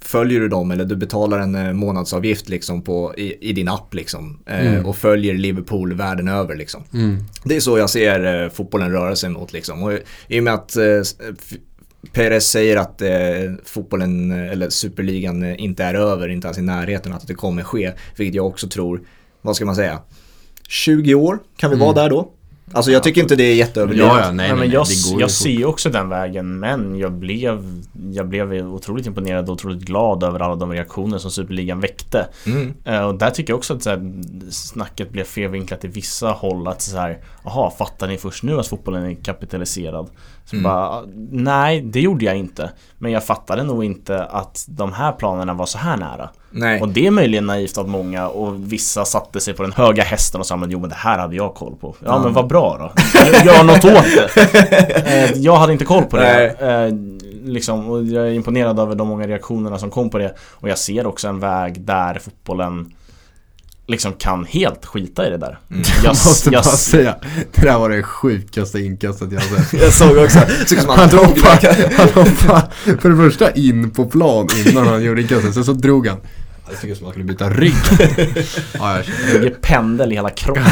[0.00, 3.94] följer du dem eller du betalar en eh, månadsavgift liksom på, i, i din app
[3.94, 4.38] liksom.
[4.46, 4.86] Eh, mm.
[4.86, 6.82] Och följer Liverpool världen över liksom.
[6.92, 7.16] Mm.
[7.44, 9.82] Det är så jag ser eh, fotbollen röra sig mot liksom.
[9.82, 9.92] Och
[10.28, 10.76] i och med att
[12.12, 13.10] Perez säger att eh,
[13.64, 17.92] fotbollen eller superligan inte är över, inte ens i närheten, att det kommer ske.
[18.16, 19.00] Vilket jag också tror,
[19.42, 19.98] vad ska man säga?
[20.70, 21.86] 20 år, kan vi mm.
[21.86, 22.28] vara där då?
[22.72, 24.06] Alltså jag tycker inte det är jätteöverdrivet.
[24.06, 24.86] Ja, ja, nej, nej, men jag,
[25.18, 30.22] jag ser också den vägen men jag blev Jag blev otroligt imponerad och otroligt glad
[30.22, 32.28] över alla de reaktioner som Superligan väckte.
[32.46, 32.74] Mm.
[32.88, 34.12] Uh, och där tycker jag också att så här,
[34.50, 38.66] snacket blev felvinklat i vissa håll att så här Jaha, fattar ni först nu att
[38.66, 40.10] fotbollen är kapitaliserad?
[40.50, 40.62] Så mm.
[40.62, 42.70] bara, nej det gjorde jag inte.
[42.98, 46.28] Men jag fattade nog inte att de här planerna var så här nära.
[46.50, 46.80] Nej.
[46.80, 50.40] Och det är möjligen naivt av många och vissa satte sig på den höga hästen
[50.40, 51.94] och sa men jo men det här hade jag koll på.
[52.04, 52.22] Ja mm.
[52.22, 52.92] men vad bra då.
[53.44, 54.30] Gör något åt det.
[55.10, 56.56] Eh, jag hade inte koll på det.
[56.60, 56.70] Nej.
[56.70, 56.94] Eh,
[57.44, 60.34] liksom, och jag är imponerad över de många reaktionerna som kom på det.
[60.50, 62.92] Och jag ser också en väg där fotbollen
[63.90, 65.58] liksom kan helt skita i det där.
[65.70, 65.82] Mm.
[66.04, 67.16] Jag, måste jag, bara säga,
[67.52, 69.80] det där var det sjukaste inkastet jag sett.
[69.80, 72.68] jag såg också, såg som han, hoppade, han hoppade
[73.00, 76.18] för det första in på plan innan han gjorde inkastet, sen så drog han.
[76.70, 77.74] Det såg ut som att han skulle byta rygg.
[78.72, 78.96] ja,
[79.32, 80.64] jag ligger pendel i hela kroppen.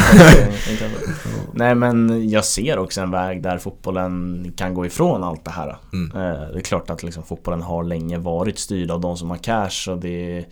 [1.53, 5.77] Nej men jag ser också en väg där fotbollen kan gå ifrån allt det här.
[5.93, 6.11] Mm.
[6.11, 9.37] Eh, det är klart att liksom, fotbollen har länge varit styrd av de som har
[9.37, 10.45] cash och det är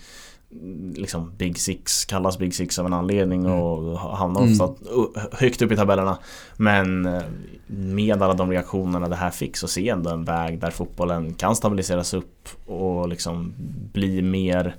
[0.95, 3.59] liksom Big Six kallas Big Six av en anledning mm.
[3.59, 4.61] och hamnar mm.
[4.61, 4.73] ofta
[5.31, 6.17] högt upp i tabellerna.
[6.57, 7.23] Men eh,
[7.67, 11.33] med alla de reaktionerna det här fick så ser jag ändå en väg där fotbollen
[11.33, 13.53] kan stabiliseras upp och liksom
[13.93, 14.75] bli mer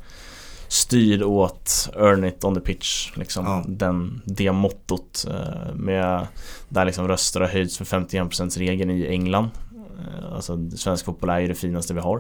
[0.69, 3.17] styrd åt earn it on the pitch.
[3.17, 3.47] Liksom.
[3.47, 3.65] Ja.
[3.67, 5.27] Den, det mottot.
[5.29, 6.27] Eh, med,
[6.69, 9.49] där liksom röster har höjts för 51% regeln i England.
[9.99, 12.17] Eh, alltså svensk fotboll är ju det finaste vi har.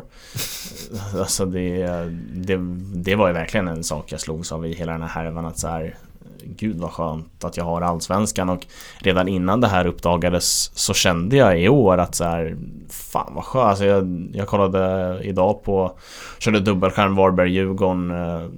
[0.94, 1.86] Eh, alltså det,
[2.32, 2.58] det,
[2.94, 5.58] det var ju verkligen en sak jag slogs av i hela den här härvan att
[5.58, 5.96] så här,
[6.44, 8.66] Gud vad skönt att jag har allsvenskan och
[8.98, 12.56] redan innan det här uppdagades så kände jag i år att så här,
[12.88, 13.66] fan vad skönt.
[13.66, 15.98] Alltså jag, jag kollade idag på,
[16.38, 18.48] körde dubbelskärm Varberg-Djurgården, eh,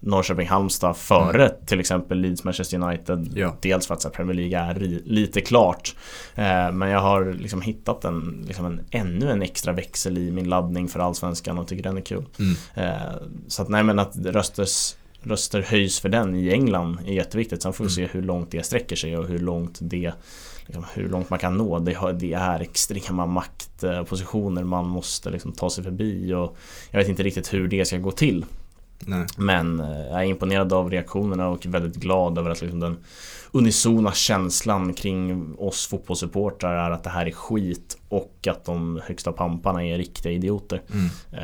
[0.00, 1.66] Norrköping-Halmstad före mm.
[1.66, 3.32] till exempel Leeds-Manchester United.
[3.34, 3.56] Ja.
[3.60, 5.94] Dels för att här, Premier League är lite klart.
[6.34, 10.48] Eh, men jag har liksom hittat en, liksom en, ännu en extra växel i min
[10.48, 12.24] laddning för allsvenskan och tycker den är kul.
[12.38, 12.54] Mm.
[12.74, 13.12] Eh,
[13.48, 17.62] så att nej men att rösters röster höjs för den i England är jätteviktigt.
[17.62, 18.08] Sen får vi mm.
[18.08, 20.12] se hur långt det sträcker sig och hur långt det
[20.66, 21.78] liksom, hur långt man kan nå.
[21.78, 26.56] Det, det är extrema maktpositioner man måste liksom ta sig förbi och
[26.90, 28.44] jag vet inte riktigt hur det ska gå till.
[29.06, 29.26] Nej.
[29.36, 32.96] Men eh, jag är imponerad av reaktionerna och väldigt glad över att liksom den
[33.52, 39.32] unisona känslan kring oss fotbollssupportrar är att det här är skit och att de högsta
[39.32, 40.82] pamparna är riktiga idioter.
[40.92, 41.06] Mm.
[41.32, 41.40] Eh,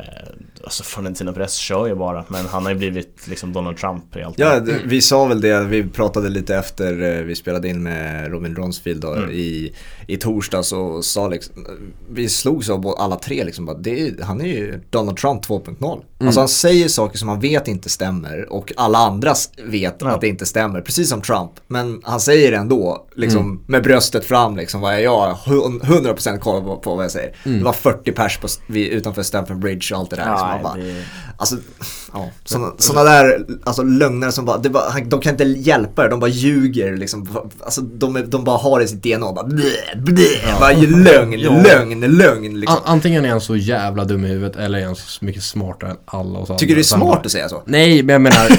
[0.63, 4.23] alltså Florentino Perez kör ju bara men han har ju blivit liksom Donald Trump i
[4.23, 4.39] allt.
[4.39, 8.55] Ja, vi sa väl det, vi pratade lite efter eh, vi spelade in med Robin
[8.55, 9.29] Ronsfield mm.
[9.29, 9.73] i,
[10.07, 11.65] i torsdags och sa liksom,
[12.09, 15.93] vi slogs av alla tre liksom bara, det, han är ju Donald Trump 2.0.
[15.93, 16.27] Mm.
[16.27, 20.09] Alltså han säger saker som han vet inte stämmer och alla andra vet ja.
[20.09, 21.51] att det inte stämmer, precis som Trump.
[21.67, 23.63] Men han säger det ändå, liksom mm.
[23.67, 25.35] med bröstet fram liksom, vad är jag?
[25.35, 27.35] 100% koll på, på vad jag säger.
[27.43, 27.57] Mm.
[27.59, 30.25] Det var 40 pers på, vid, utanför Stamford Bridge och allt det där.
[30.25, 31.03] Ja, bara, det...
[31.37, 31.55] Alltså,
[32.13, 32.29] ja,
[32.77, 36.29] sådana där alltså, lögner som bara, det bara, de kan inte hjälpa det, de bara
[36.29, 37.49] ljuger liksom.
[37.63, 40.59] Alltså, de, de bara har det i sitt DNA och bara blä, blä, ja.
[40.59, 41.61] bara lögn, ja.
[41.63, 42.59] lögn, lögn.
[42.59, 42.79] Liksom.
[42.85, 45.97] Antingen är han så jävla dum i huvudet eller är han så mycket smartare än
[46.05, 46.59] alla oss andra.
[46.59, 47.63] Tycker du det är smart att säga så?
[47.65, 48.49] Nej, men jag menar,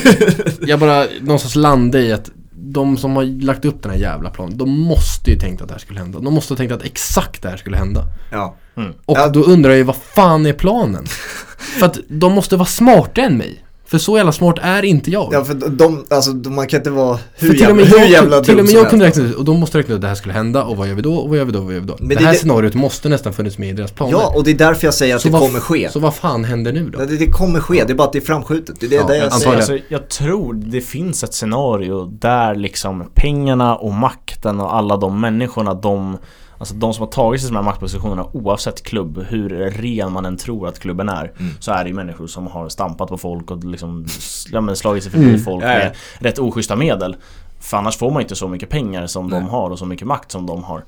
[0.67, 2.31] jag bara någonstans landar i att
[2.63, 5.75] de som har lagt upp den här jävla planen, de måste ju tänkt att det
[5.75, 6.19] här skulle hända.
[6.19, 8.05] De måste ha tänkt att exakt det här skulle hända.
[8.31, 8.57] Ja.
[8.77, 8.93] Mm.
[9.07, 9.29] Och ja.
[9.29, 11.07] då undrar jag ju, vad fan är planen?
[11.79, 13.65] För att de måste vara smartare än mig.
[13.91, 15.29] För så jävla smart är inte jag.
[15.33, 18.75] Ja för de, alltså man kan inte vara hur, jävla, hur jävla Till och med
[18.75, 20.77] jag kunde räkna ut, och de måste räkna ut att det här skulle hända och
[20.77, 21.97] vad gör vi då och vad gör vi då och vad gör vi då.
[21.99, 24.13] Men det, det här det, scenariot måste nästan funnits med i deras planer.
[24.13, 25.89] Ja och det är därför jag säger att så det kommer ske.
[25.91, 26.99] Så vad fan händer nu då?
[26.99, 28.77] Det, det kommer ske, det är bara att det är framskjutet.
[28.81, 29.57] Det är det, ja, det jag säger.
[29.57, 35.21] Alltså, jag tror det finns ett scenario där liksom pengarna och makten och alla de
[35.21, 36.19] människorna de
[36.61, 40.27] Alltså de som har tagit sig till de här maktpositionerna oavsett klubb, hur ren man
[40.27, 41.53] än tror att klubben är mm.
[41.61, 44.07] Så är det ju människor som har stampat på folk och liksom
[44.53, 45.41] ja, men slagit sig förbi mm.
[45.41, 47.17] folk med rätt oschyssta medel
[47.61, 49.41] För annars får man inte så mycket pengar som Nej.
[49.41, 50.85] de har och så mycket makt som de har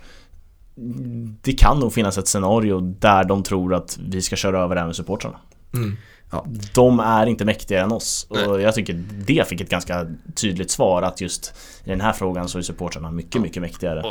[1.43, 4.95] Det kan nog finnas ett scenario där de tror att vi ska köra över även
[4.95, 5.39] supportrarna
[5.75, 5.97] mm.
[6.31, 6.47] Ja.
[6.75, 11.03] De är inte mäktigare än oss och jag tycker det fick ett ganska tydligt svar
[11.03, 11.55] att just
[11.85, 14.03] i den här frågan så är supportrarna mycket, mycket mäktigare.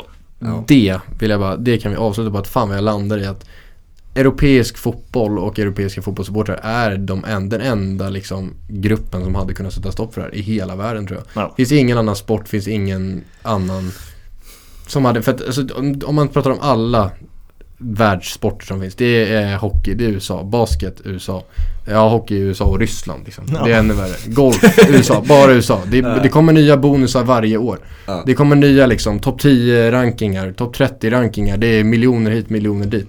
[0.44, 0.64] Ja.
[0.68, 3.26] Det vill jag bara, det kan vi avsluta på att fan vad jag landar i
[3.26, 3.44] att
[4.14, 9.72] Europeisk fotboll och europeiska fotbollssupportrar är de en, den enda liksom, gruppen som hade kunnat
[9.72, 11.44] sätta stopp för det här i hela världen tror jag.
[11.44, 11.54] Ja.
[11.56, 13.90] Finns ingen annan sport, finns ingen annan
[14.86, 17.10] som hade, för att, alltså, om, om man pratar om alla
[17.82, 18.94] världssporter som finns.
[18.94, 21.44] Det är hockey, det är USA, basket, USA.
[21.86, 23.44] Ja, hockey USA och Ryssland liksom.
[23.52, 23.64] Ja.
[23.64, 24.14] Det är ännu värre.
[24.26, 25.80] Golf, USA, bara USA.
[25.86, 27.78] Det, det, kommer nya bonusar varje år.
[28.06, 28.22] Ja.
[28.26, 31.56] Det kommer nya liksom topp 10 rankingar, topp 30 rankingar.
[31.56, 33.08] Det är miljoner hit, miljoner dit.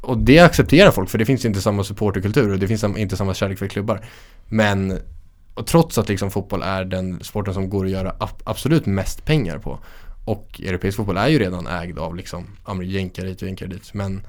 [0.00, 3.34] Och det accepterar folk för det finns inte samma supporterkultur och det finns inte samma
[3.34, 4.00] kärlek för klubbar.
[4.48, 4.98] Men
[5.54, 8.14] och trots att liksom fotboll är den sporten som går att göra
[8.44, 9.78] absolut mest pengar på
[10.24, 12.44] och europeisk fotboll är ju redan ägd av liksom
[12.82, 13.94] jänkar hit och jänkar dit.
[13.94, 14.22] Men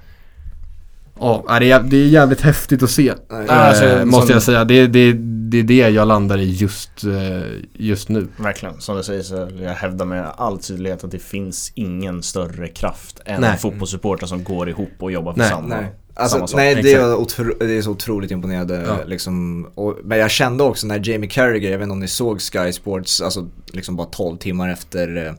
[1.19, 3.09] Ja, det är, det är jävligt häftigt att se.
[3.09, 3.15] Äh,
[3.47, 4.63] alltså, måste jag säga.
[4.63, 7.41] Det, det, det är det jag landar i just, eh,
[7.73, 8.27] just nu.
[8.37, 12.67] Verkligen, som du säger så jag hävdar med all tydlighet att det finns ingen större
[12.67, 13.57] kraft än nej.
[13.57, 15.49] fotbollssupportrar som går ihop och jobbar för nej.
[15.49, 15.91] samma nej.
[16.17, 18.83] Alltså, nej, det är, otro, det är så otroligt imponerande.
[18.87, 18.97] Ja.
[19.05, 19.65] Liksom.
[19.75, 22.71] Och, men jag kände också när Jamie Carragher, jag vet inte om ni såg Sky
[22.71, 25.33] Sports, alltså liksom bara 12 timmar efter, eh,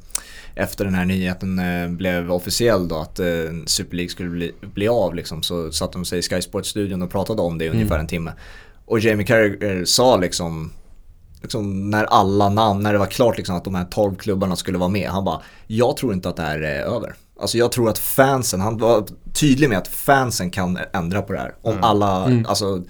[0.56, 3.26] efter den här nyheten eh, blev officiell då att eh,
[3.66, 7.10] Super League skulle bli, bli av liksom, så satt de sig i Sky Sports-studion och
[7.10, 7.78] pratade om det i mm.
[7.78, 8.32] ungefär en timme.
[8.84, 10.72] Och Jamie Carragher sa liksom
[11.42, 14.78] Liksom när alla namn, när det var klart liksom att de här 12 klubbarna skulle
[14.78, 15.10] vara med.
[15.10, 17.14] Han bara, jag tror inte att det här är över.
[17.40, 21.38] Alltså jag tror att fansen, han var tydlig med att fansen kan ändra på det
[21.38, 21.54] här.
[21.62, 21.84] Om mm.
[21.84, 22.46] alla, mm.
[22.46, 22.82] Alltså,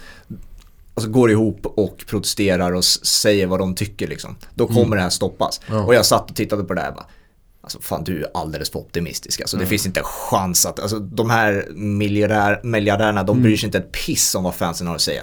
[0.94, 4.36] alltså går ihop och protesterar och säger vad de tycker liksom.
[4.54, 4.74] Då mm.
[4.74, 4.96] kommer mm.
[4.96, 5.60] det här stoppas.
[5.86, 7.06] Och jag satt och tittade på det här och bara,
[7.66, 9.40] Alltså fan du är alldeles för optimistisk.
[9.40, 9.70] Alltså, Det mm.
[9.70, 13.92] finns inte en chans att, alltså, de här miljardär, miljardärerna de bryr sig inte ett
[13.92, 15.22] piss om vad fansen har att säga.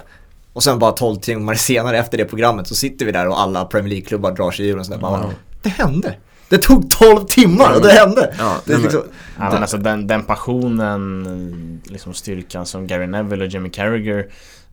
[0.52, 3.64] Och sen bara 12 timmar senare efter det programmet så sitter vi där och alla
[3.64, 4.98] Premier League-klubbar drar sig ur och sådär.
[4.98, 5.30] Bara,
[5.62, 6.16] det hände.
[6.48, 8.34] Det tog 12 timmar och det hände!
[8.38, 9.02] Ja, det liksom,
[9.38, 14.26] ja, men alltså den, den passionen, liksom styrkan som Gary Neville och Jimmy Carragher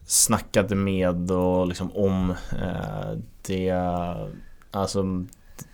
[0.05, 3.17] snackade med och liksom om eh,
[3.47, 3.73] det
[4.71, 5.03] Alltså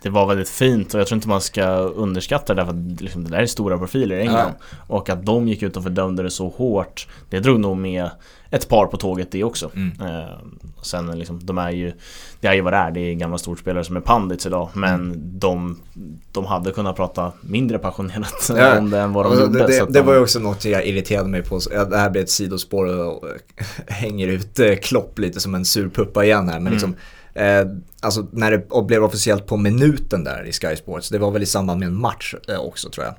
[0.02, 3.24] det var väldigt fint och jag tror inte man ska underskatta det för att liksom,
[3.24, 4.54] det där är stora profiler i England.
[4.58, 4.76] Ja.
[4.86, 8.10] Och att de gick ut och fördömde det så hårt Det drog nog med
[8.50, 9.70] ett par på tåget det också.
[9.74, 9.92] Mm.
[10.00, 10.28] Eh,
[10.82, 11.92] sen liksom, de är ju
[12.40, 14.94] Det är ju vad det är, det är gamla storspelare som är pandits idag men
[14.94, 15.38] mm.
[15.38, 15.80] de,
[16.32, 18.78] de hade kunnat prata mindre passionerat ja.
[18.78, 19.58] om det än vad de alltså, gjorde.
[19.58, 21.60] Det, det, det var ju också något jag irriterade mig på.
[21.90, 23.24] Det här blir ett sidospår och
[23.86, 26.54] hänger ut eh, Klopp lite som en sur puppa igen här.
[26.54, 26.72] Men mm.
[26.72, 26.94] liksom,
[27.34, 27.66] Eh,
[28.00, 31.46] alltså när det blev officiellt på minuten där i Sky Sports, det var väl i
[31.46, 33.14] samband med en match eh, också tror jag.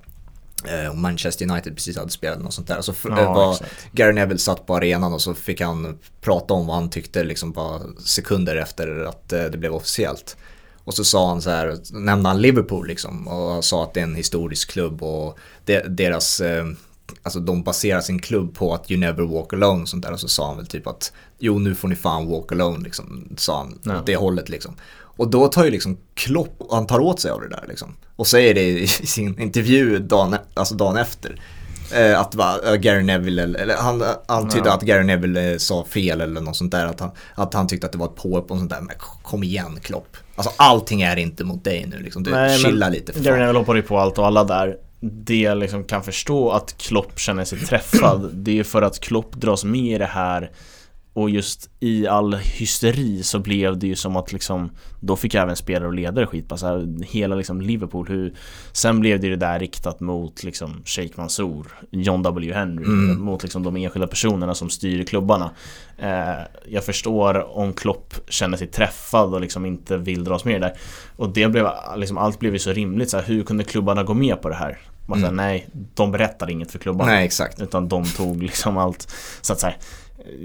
[0.65, 2.81] Eh, Manchester United precis hade spelat något sånt där.
[2.81, 3.57] Så ja, var
[3.91, 7.51] Gary Neville satt på arenan och så fick han prata om vad han tyckte liksom
[7.51, 10.37] bara sekunder efter att eh, det blev officiellt.
[10.83, 14.03] Och så sa han så här, nämnde han Liverpool liksom och sa att det är
[14.03, 15.39] en historisk klubb och
[15.87, 16.65] deras eh,
[17.29, 20.11] alltså de baserar sin klubb på att you never walk alone och sånt där.
[20.11, 23.35] Och så sa han väl typ att jo nu får ni fan walk alone liksom.
[23.37, 23.99] Sa han ja.
[23.99, 24.75] åt det hållet liksom.
[24.91, 27.95] Och då tar ju liksom Klopp, han tar åt sig av det där liksom.
[28.15, 31.41] Och säger det i sin intervju dagen, alltså dagen efter.
[31.93, 34.73] Eh, att va, Gary Neville, eller han antydde ja.
[34.73, 36.85] att Gary Neville eh, sa fel eller något sånt där.
[36.85, 38.81] Att han, att han tyckte att det var ett påhopp och sånt där.
[38.81, 40.17] Men kom igen Klopp.
[40.35, 42.23] Alltså allting är inte mot dig nu liksom.
[42.23, 45.39] Du, Nej, chilla lite för Gary Neville hoppar ju på allt och alla där det
[45.39, 49.63] jag liksom kan förstå att Klopp känner sig träffad Det är för att Klopp dras
[49.63, 50.51] med i det här.
[51.13, 55.55] Och just i all hysteri så blev det ju som att liksom Då fick även
[55.55, 58.33] spelare och ledare skit alltså, Hela liksom Liverpool hur
[58.71, 62.53] Sen blev det ju det där riktat mot liksom Sheikh Mansour John W.
[62.53, 63.21] Henry mm.
[63.21, 65.51] Mot liksom de enskilda personerna som styr klubbarna.
[65.97, 70.59] Eh, Jag förstår om Klopp känner sig träffad och liksom inte vill dras med i
[70.59, 70.77] det där.
[71.15, 73.09] Och det blev liksom Allt blev ju så rimligt.
[73.09, 74.79] Så här, Hur kunde klubbarna gå med på det här?
[75.09, 75.35] Man mm.
[75.35, 79.59] nej, de berättade inget för klubbarna Nej exakt Utan de tog liksom allt Så att
[79.59, 79.73] säga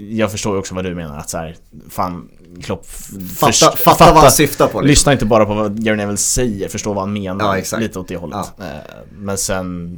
[0.09, 1.55] jag förstår ju också vad du menar att så här,
[1.89, 2.29] fan
[2.63, 4.87] Klopp fatta, fatta, fatta vad han syftar på liksom.
[4.87, 8.07] Lyssna inte bara på vad Gary Neville säger, förstå vad han menar ja, Lite åt
[8.07, 8.65] det hållet ja.
[8.65, 8.71] Eh,
[9.17, 9.97] men sen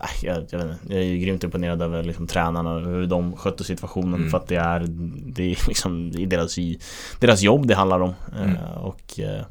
[0.00, 3.06] äh, jag, jag, vet inte, jag är ju grymt imponerad över liksom, tränarna och hur
[3.06, 4.30] de skötte situationen mm.
[4.30, 4.86] för att det är
[5.26, 6.80] Det är liksom i deras, i
[7.18, 8.56] deras jobb det handlar om mm.
[8.56, 9.42] Eh, och eh,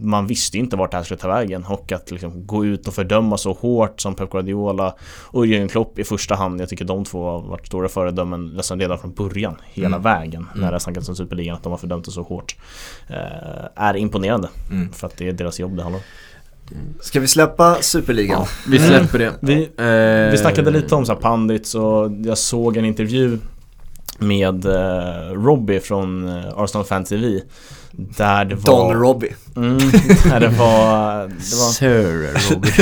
[0.00, 2.94] man visste inte vart det här skulle ta vägen och att liksom gå ut och
[2.94, 4.94] fördöma så hårt som Pep Guardiola
[5.26, 6.60] och Jürgen Klopp i första hand.
[6.60, 10.02] Jag tycker de två har varit stora föredömen nästan redan från början, hela mm.
[10.02, 10.66] vägen, när mm.
[10.66, 12.56] det har snackats om Superligan, att de har fördömt det så hårt.
[13.08, 14.92] Eh, är imponerande, mm.
[14.92, 16.04] för att det är deras jobb det handlar om.
[17.00, 18.40] Ska vi släppa Superligan?
[18.40, 19.32] Ja, vi släpper det.
[19.40, 23.38] Vi, eh, vi snackade lite om så här pandits och jag såg en intervju
[24.18, 27.40] med eh, Robbie från eh, Arsenal Fan TV
[28.16, 28.92] där det var...
[28.92, 29.34] Don Robbie.
[29.56, 29.78] Mm,
[30.24, 31.20] där det var...
[31.22, 32.72] Det var Sir Robbie.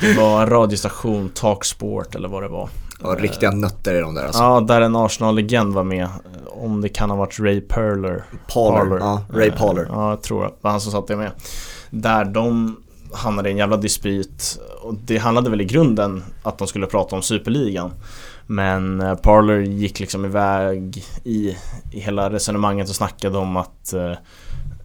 [0.00, 2.68] det var en radiostation, Talksport eller vad det var.
[3.02, 4.42] Ja, riktiga nötter är de där alltså.
[4.42, 6.08] Ja, där en Arsenal-legend var med.
[6.46, 8.24] Om det kan ha varit Ray Perler.
[8.52, 8.98] Parler, Parler.
[8.98, 9.22] ja.
[9.32, 9.86] Ray Parler.
[9.90, 10.50] Ja, jag tror det.
[10.60, 11.30] var han som satt det med.
[11.90, 12.76] Där de
[13.12, 14.58] hamnade i en jävla dispyt.
[14.82, 17.90] Och det handlade väl i grunden att de skulle prata om Superligan.
[18.46, 21.56] Men eh, Parler gick liksom iväg i,
[21.92, 24.12] i hela resonemanget och snackade om att eh,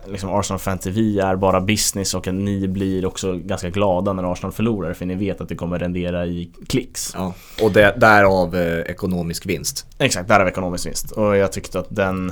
[0.06, 4.32] liksom Arsenal Fan TV är bara business och att ni blir också ganska glada när
[4.32, 7.12] Arsenal förlorar för ni vet att det kommer rendera i klicks.
[7.16, 9.86] Ja, och det, därav eh, ekonomisk vinst.
[9.98, 11.12] Exakt, därav ekonomisk vinst.
[11.12, 12.32] Och jag tyckte att den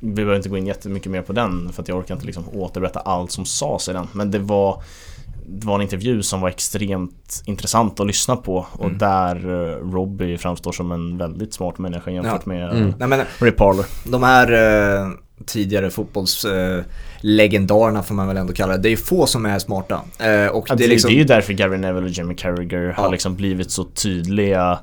[0.00, 2.44] vi behöver inte gå in jättemycket mer på den för att jag orkar inte liksom
[2.48, 4.08] återberätta allt som sades i den.
[4.12, 4.82] Men det var
[5.48, 8.98] det var en intervju som var extremt intressant att lyssna på och mm.
[8.98, 12.52] där uh, Robbie framstår som en väldigt smart människa jämfört ja.
[12.52, 12.94] med uh, mm.
[12.98, 13.84] Nej, men, Ray Parler.
[14.04, 15.08] De här uh,
[15.46, 18.78] tidigare fotbollslegendarerna får man väl ändå kalla det.
[18.78, 19.96] Det är få som är smarta.
[20.52, 21.08] och ja, det, är liksom...
[21.08, 23.02] det är ju därför Gary Neville och Jimmy Carragher ja.
[23.02, 24.78] har liksom blivit så tydliga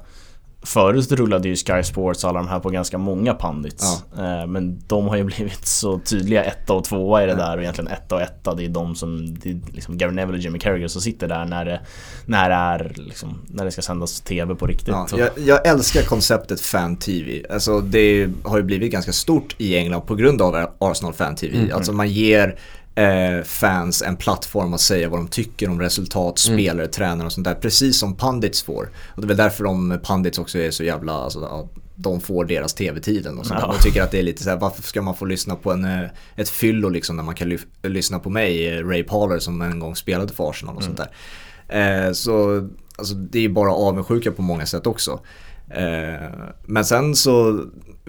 [0.66, 4.04] Förut rullade ju Sky Sports och alla de här på ganska många pandits.
[4.16, 4.42] Ja.
[4.42, 7.64] Eh, men de har ju blivit så tydliga etta och tvåa i det där och
[7.64, 10.60] egentligen etta och etta det är de som, det är liksom Gary Neville och Jimmy
[10.60, 11.80] Carragher som sitter där när det,
[12.26, 14.88] när det, är, liksom, när det ska sändas TV på riktigt.
[14.88, 17.46] Ja, jag, jag, älskar konceptet Fan-TV.
[17.50, 21.58] Alltså det har ju blivit ganska stort i England på grund av Arsenal Fan-TV.
[21.58, 21.76] Mm.
[21.76, 22.60] Alltså man ger
[22.96, 26.58] eh, fans en plattform att säga vad de tycker om resultat, mm.
[26.60, 27.56] spelare, tränare och sånt där.
[27.56, 28.90] Precis som pandits får.
[29.16, 32.74] Och det är väl därför de pandits också är så jävla, alltså, de får deras
[32.74, 33.74] tv-tiden och sånt ja.
[33.74, 35.86] De tycker att det är lite så här, varför ska man få lyssna på en,
[35.86, 39.80] eh, ett fyllo liksom när man kan lyssna på mig, eh, Ray Parler som en
[39.80, 40.96] gång spelade för Arsenal och mm.
[40.96, 41.10] sånt
[41.68, 42.08] där.
[42.08, 45.20] Eh, så alltså, det är bara avundsjuka på många sätt också.
[45.70, 46.30] Eh,
[46.66, 47.66] men sen så,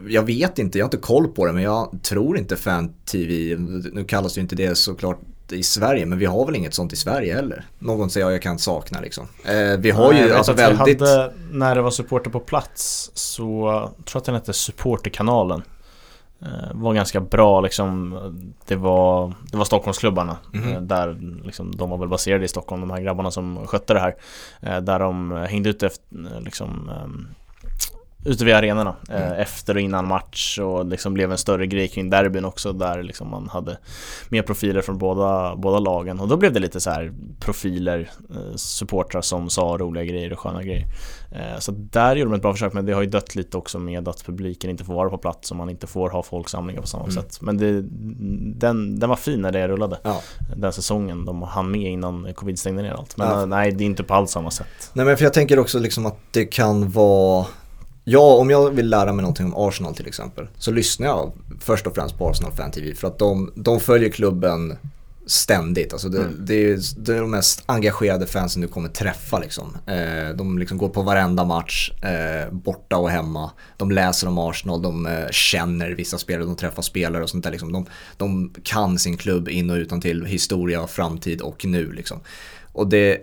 [0.08, 3.56] jag vet inte, jag har inte koll på det men jag tror inte Fan-TV,
[3.92, 6.96] nu kallas ju inte det såklart i Sverige men vi har väl inget sånt i
[6.96, 7.64] Sverige heller.
[7.78, 9.26] Någon säger jag kan sakna liksom.
[9.44, 11.00] Eh, vi har ju alltså väldigt...
[11.00, 13.42] Hade, när det var supporter på plats så
[13.98, 15.62] jag tror att den hette Supporterkanalen.
[16.42, 18.18] Eh, var ganska bra liksom.
[18.66, 20.36] Det var, det var Stockholmsklubbarna.
[20.54, 20.80] Mm -hmm.
[20.80, 24.14] Där liksom, de var väl baserade i Stockholm, de här grabbarna som skötte det här.
[24.80, 27.28] Där de hängde ut efter liksom ehm,
[28.24, 29.40] ute vid arenorna eh, mm.
[29.40, 33.30] efter och innan match och liksom blev en större grej kring derbyn också där liksom
[33.30, 33.78] man hade
[34.28, 38.56] mer profiler från båda, båda lagen och då blev det lite så här profiler, eh,
[38.56, 40.86] supportrar som sa roliga grejer och sköna grejer.
[41.30, 43.78] Eh, så där gjorde de ett bra försök men det har ju dött lite också
[43.78, 46.86] med att publiken inte får vara på plats och man inte får ha folksamlingar på
[46.86, 47.14] samma mm.
[47.14, 47.38] sätt.
[47.40, 47.84] Men det,
[48.60, 49.98] den, den var fin när det rullade.
[50.02, 50.20] Ja.
[50.56, 53.16] Den säsongen, de hann med innan covid stängde ner allt.
[53.16, 53.46] Men ja.
[53.46, 54.90] nej, det är inte på alls samma sätt.
[54.92, 57.46] Nej men för jag tänker också liksom att det kan vara
[58.04, 61.86] Ja, om jag vill lära mig någonting om Arsenal till exempel så lyssnar jag först
[61.86, 64.76] och främst på Arsenal Fan TV för att de, de följer klubben
[65.26, 65.92] ständigt.
[65.92, 66.36] Alltså det, mm.
[66.40, 69.38] det, är, det är de mest engagerade fansen du kommer träffa.
[69.38, 69.76] Liksom.
[69.86, 73.50] Eh, de liksom går på varenda match, eh, borta och hemma.
[73.76, 77.50] De läser om Arsenal, de eh, känner vissa spelare, de träffar spelare och sånt där.
[77.50, 77.72] Liksom.
[77.72, 77.86] De,
[78.16, 81.92] de kan sin klubb in och utan till historia, framtid och nu.
[81.92, 82.20] Liksom.
[82.72, 83.18] Och det,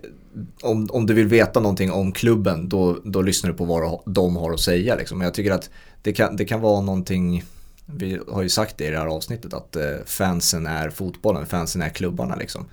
[0.62, 4.36] om, om du vill veta någonting om klubben då, då lyssnar du på vad de
[4.36, 4.96] har att säga.
[4.96, 5.18] Liksom.
[5.18, 5.70] Men jag tycker att
[6.02, 7.44] det kan, det kan vara någonting,
[7.86, 11.82] vi har ju sagt det i det här avsnittet, att eh, fansen är fotbollen, fansen
[11.82, 12.36] är klubbarna.
[12.36, 12.66] Liksom.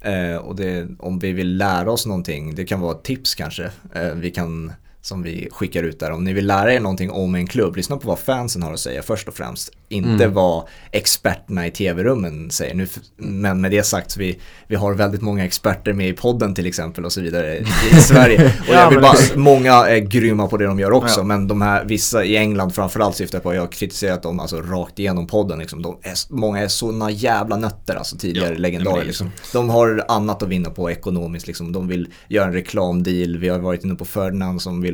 [0.00, 3.70] Eh, och det, om vi vill lära oss någonting, det kan vara ett tips kanske,
[3.94, 4.72] eh, vi kan
[5.04, 6.10] som vi skickar ut där.
[6.10, 8.80] Om ni vill lära er någonting om en klubb, lyssna på vad fansen har att
[8.80, 9.70] säga först och främst.
[9.88, 10.34] Inte mm.
[10.34, 12.74] vad experterna i tv-rummen säger.
[12.74, 16.54] Nu, men med det sagt, så vi, vi har väldigt många experter med i podden
[16.54, 17.60] till exempel och så vidare i,
[17.92, 18.52] i Sverige.
[18.68, 21.24] Och jag vill bara, många är grymma på det de gör också, ja.
[21.24, 24.98] men de här vissa i England framförallt syftar på, jag har kritiserat dem alltså rakt
[24.98, 25.58] igenom podden.
[25.58, 25.82] Liksom.
[25.82, 29.04] De är, många är såna jävla nötter, alltså tidigare ja, legendarer.
[29.04, 29.30] Liksom.
[29.52, 31.72] De har annat att vinna på ekonomiskt, liksom.
[31.72, 33.38] de vill göra en reklamdeal.
[33.38, 34.93] Vi har varit inne på Ferdinand som vill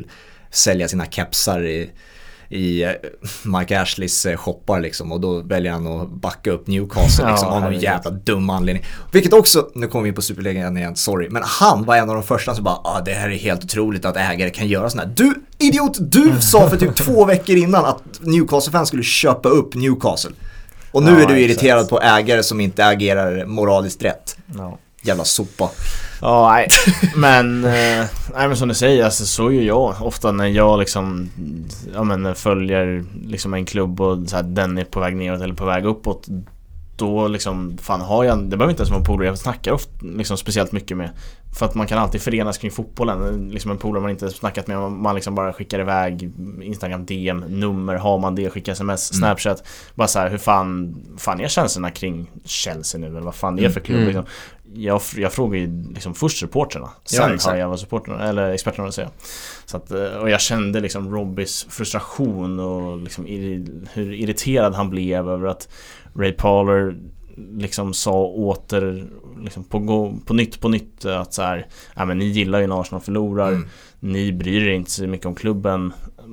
[0.51, 1.91] sälja sina kepsar i,
[2.49, 2.91] i eh,
[3.45, 7.55] Mike Ashleys eh, shoppar liksom och då väljer han att backa upp Newcastle liksom, ja,
[7.55, 8.85] av någon jävla dum anledning.
[9.13, 12.15] Vilket också, nu kommer vi in på Superligan igen, sorry, men han var en av
[12.15, 15.13] de första som bara ah, det här är helt otroligt att ägare kan göra sådär.
[15.17, 20.31] Du idiot, du sa för typ två veckor innan att Newcastle-fans skulle köpa upp Newcastle.
[20.93, 21.91] Och nu ja, är du irriterad exakt.
[21.91, 24.37] på ägare som inte agerar moraliskt rätt.
[24.57, 24.79] Ja.
[25.03, 25.71] Jävla sopa.
[26.21, 26.69] Ja, nej.
[27.17, 31.31] Men, eh, nej, men som du säger, alltså, så gör jag ofta när jag liksom
[31.95, 35.55] ja, men, följer liksom en klubb och så här, den är på väg neråt eller
[35.55, 36.27] på väg uppåt.
[36.97, 39.91] Då liksom, fan har jag, det behöver inte ens vara en polare jag snackar ofta,
[40.01, 41.11] liksom, speciellt mycket med.
[41.59, 43.49] För att man kan alltid förenas kring fotbollen.
[43.49, 46.31] Liksom en polare man inte snackat med, man liksom bara skickar iväg
[46.63, 49.19] Instagram DM, nummer, har man det, skickar sms, mm.
[49.19, 49.67] Snapchat.
[49.95, 53.65] Bara så här, hur fan, fan är känslorna kring Chelsea nu eller vad fan det
[53.65, 54.07] är för klubb mm.
[54.07, 54.27] liksom
[54.75, 56.91] jag, jag frågar ju liksom först supporterna.
[57.05, 59.11] Sen ja, har jag vad supporterna, eller experterna att säga.
[59.65, 63.27] Så att, eh, och jag kände liksom Robbys frustration och liksom
[63.93, 65.69] hur irriterad han blev över att
[66.15, 66.97] Ray Parler
[67.37, 69.07] liksom sa åter
[69.43, 72.81] liksom på, på nytt på nytt att så här, ja men ni gillar ju när
[72.81, 73.49] Arsenal förlorar.
[73.49, 73.69] Mm.
[74.01, 75.93] Ni bryr er inte så mycket om klubben.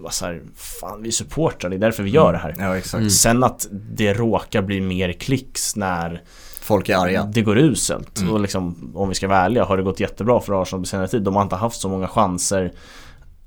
[0.10, 2.56] Så här, Fan vi supportrar, det är därför vi gör det här.
[2.58, 3.10] Ja, mm.
[3.10, 6.22] Sen att det råkar bli mer klicks när
[6.68, 7.24] Folk är arga.
[7.24, 8.20] Det går uselt.
[8.20, 8.34] Mm.
[8.34, 11.07] Och liksom, om vi ska vara ärliga har det gått jättebra för Arsenal på senare
[11.07, 11.22] tid.
[11.22, 12.72] De har inte haft så många chanser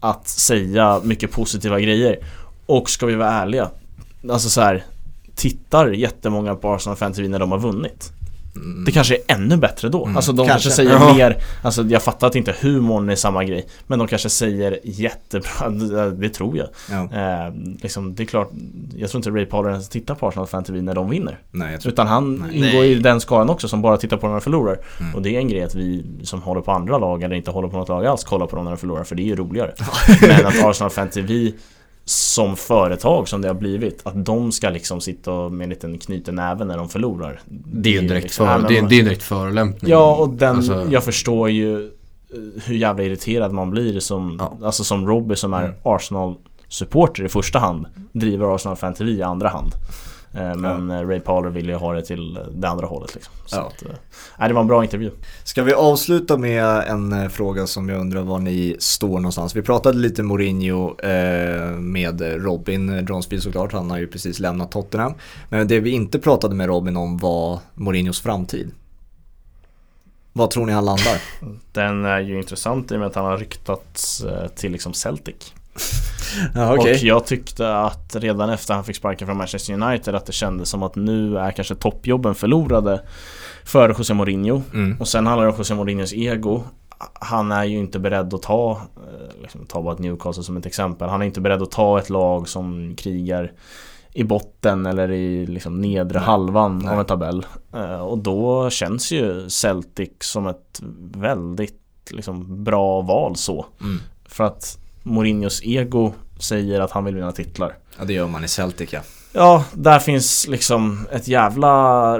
[0.00, 2.18] att säga mycket positiva grejer.
[2.66, 3.70] Och ska vi vara ärliga,
[4.30, 4.84] alltså så här,
[5.34, 8.12] tittar jättemånga på Arsenal Fan TV när de har vunnit?
[8.56, 8.84] Mm.
[8.84, 10.04] Det kanske är ännu bättre då.
[10.04, 10.16] Mm.
[10.16, 11.14] Alltså de kanske, kanske säger Jaha.
[11.14, 13.66] mer, alltså jag fattar att inte humorn är samma grej.
[13.86, 15.68] Men de kanske säger jättebra,
[16.10, 16.68] det tror jag.
[16.90, 17.02] Ja.
[17.02, 18.50] Eh, liksom, det är klart,
[18.96, 21.38] jag tror inte Ray Pollard ens tittar på Arsenal Fan TV när de vinner.
[21.50, 22.56] Nej, Utan han nej.
[22.56, 24.78] ingår i den skalan också som bara tittar på när de förlorar.
[25.00, 25.14] Mm.
[25.14, 27.68] Och det är en grej att vi som håller på andra lag eller inte håller
[27.68, 29.72] på något lag alls kollar på dem när de förlorar för det är ju roligare.
[30.20, 31.52] men att Arsenal Fan TV
[32.10, 36.34] som företag som det har blivit Att de ska liksom sitta med en liten knyten
[36.34, 39.22] näve när de förlorar Det är ju direkt, liksom, för, det är, det är direkt
[39.22, 40.86] förolämpning Ja och den, alltså.
[40.90, 44.66] jag förstår ju eh, Hur jävla irriterad man blir som ja.
[44.66, 45.76] Alltså som Robbie som är mm.
[45.82, 46.34] Arsenal
[46.68, 49.74] supporter i första hand Driver Arsenal Fan TV i andra hand
[50.32, 51.04] men ja.
[51.04, 53.34] Ray Parler ville ju ha det till det andra hållet liksom.
[53.46, 53.66] Så ja.
[53.66, 53.82] att,
[54.40, 55.10] äh, det var en bra intervju.
[55.44, 59.56] Ska vi avsluta med en fråga som jag undrar var ni står någonstans.
[59.56, 65.14] Vi pratade lite Mourinho eh, med Robin Dronsfield såklart, han har ju precis lämnat Tottenham.
[65.48, 68.70] Men det vi inte pratade med Robin om var Mourinhos framtid.
[70.32, 71.22] Vad tror ni han landar?
[71.72, 74.24] Den är ju intressant i och med att han har ryktats
[74.56, 75.52] till liksom Celtic.
[76.54, 76.92] ja, okay.
[76.92, 80.68] Och jag tyckte att redan efter han fick sparken från Manchester United att det kändes
[80.68, 83.02] som att nu är kanske toppjobben förlorade
[83.64, 84.62] för José Mourinho.
[84.74, 85.00] Mm.
[85.00, 86.62] Och sen handlar det om José Mourinhos ego.
[87.12, 90.66] Han är ju inte beredd att ta, eh, liksom, ta bara ett Newcastle som ett
[90.66, 91.08] exempel.
[91.08, 93.52] Han är inte beredd att ta ett lag som krigar
[94.12, 96.26] i botten eller i liksom nedre Nej.
[96.26, 96.92] halvan Nej.
[96.92, 97.46] av en tabell.
[97.74, 100.80] Eh, och då känns ju Celtic som ett
[101.14, 103.66] väldigt liksom, bra val så.
[103.80, 103.98] Mm.
[104.24, 107.76] För att Mourinhos ego säger att han vill vinna titlar.
[107.98, 109.00] Ja det gör man i Celtic ja.
[109.32, 111.70] Ja, där finns liksom ett jävla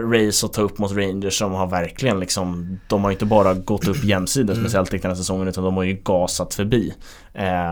[0.01, 3.89] race att ta upp mot Rangers som har verkligen liksom De har inte bara gått
[3.89, 6.95] upp jämsides med Celtic den här säsongen utan de har ju gasat förbi.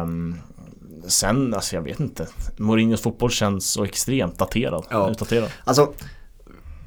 [0.02, 0.40] Um,
[1.06, 2.26] sen, alltså jag vet inte.
[2.56, 4.84] Mourinhos fotboll känns så extremt daterad.
[4.90, 5.10] Ja.
[5.10, 5.50] Utdaterad.
[5.64, 5.92] Alltså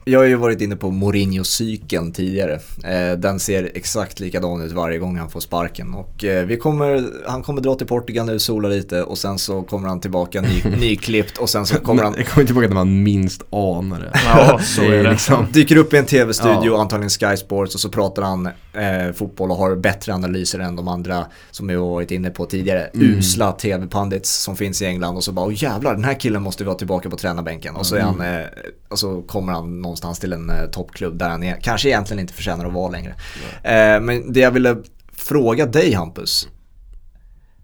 [0.06, 2.60] jag har ju varit inne på Mourinho-cykeln tidigare.
[2.84, 5.94] Eh, den ser exakt likadan ut varje gång han får sparken.
[5.94, 9.62] Och eh, vi kommer, han kommer dra till Portugal nu, sola lite och sen så
[9.62, 12.14] kommer han tillbaka ny, nyklippt och sen så kommer han...
[12.18, 14.20] Jag kommer tillbaka när man minst anar det.
[14.26, 15.12] Ja, så är det.
[15.12, 15.48] Liksom.
[15.54, 16.82] Dyker upp i en tv-studio, ja.
[16.82, 20.88] antagligen Sky Sports och så pratar han eh, fotboll och har bättre analyser än de
[20.88, 22.84] andra som vi varit inne på tidigare.
[22.84, 23.18] Mm.
[23.18, 26.64] Usla tv-pandits som finns i England och så bara, åh jävlar den här killen måste
[26.64, 27.76] vara tillbaka på tränarbänken.
[27.76, 28.42] Och så, är han, mm.
[28.42, 28.48] eh,
[28.90, 32.34] och så kommer han någonstans till en eh, toppklubb där han är, kanske egentligen inte
[32.34, 33.16] förtjänar att vara längre.
[33.64, 34.78] Eh, men det jag ville
[35.14, 36.48] fråga dig Hampus,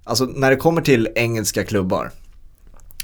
[0.03, 2.11] alltså när det kommer till engelska klubbar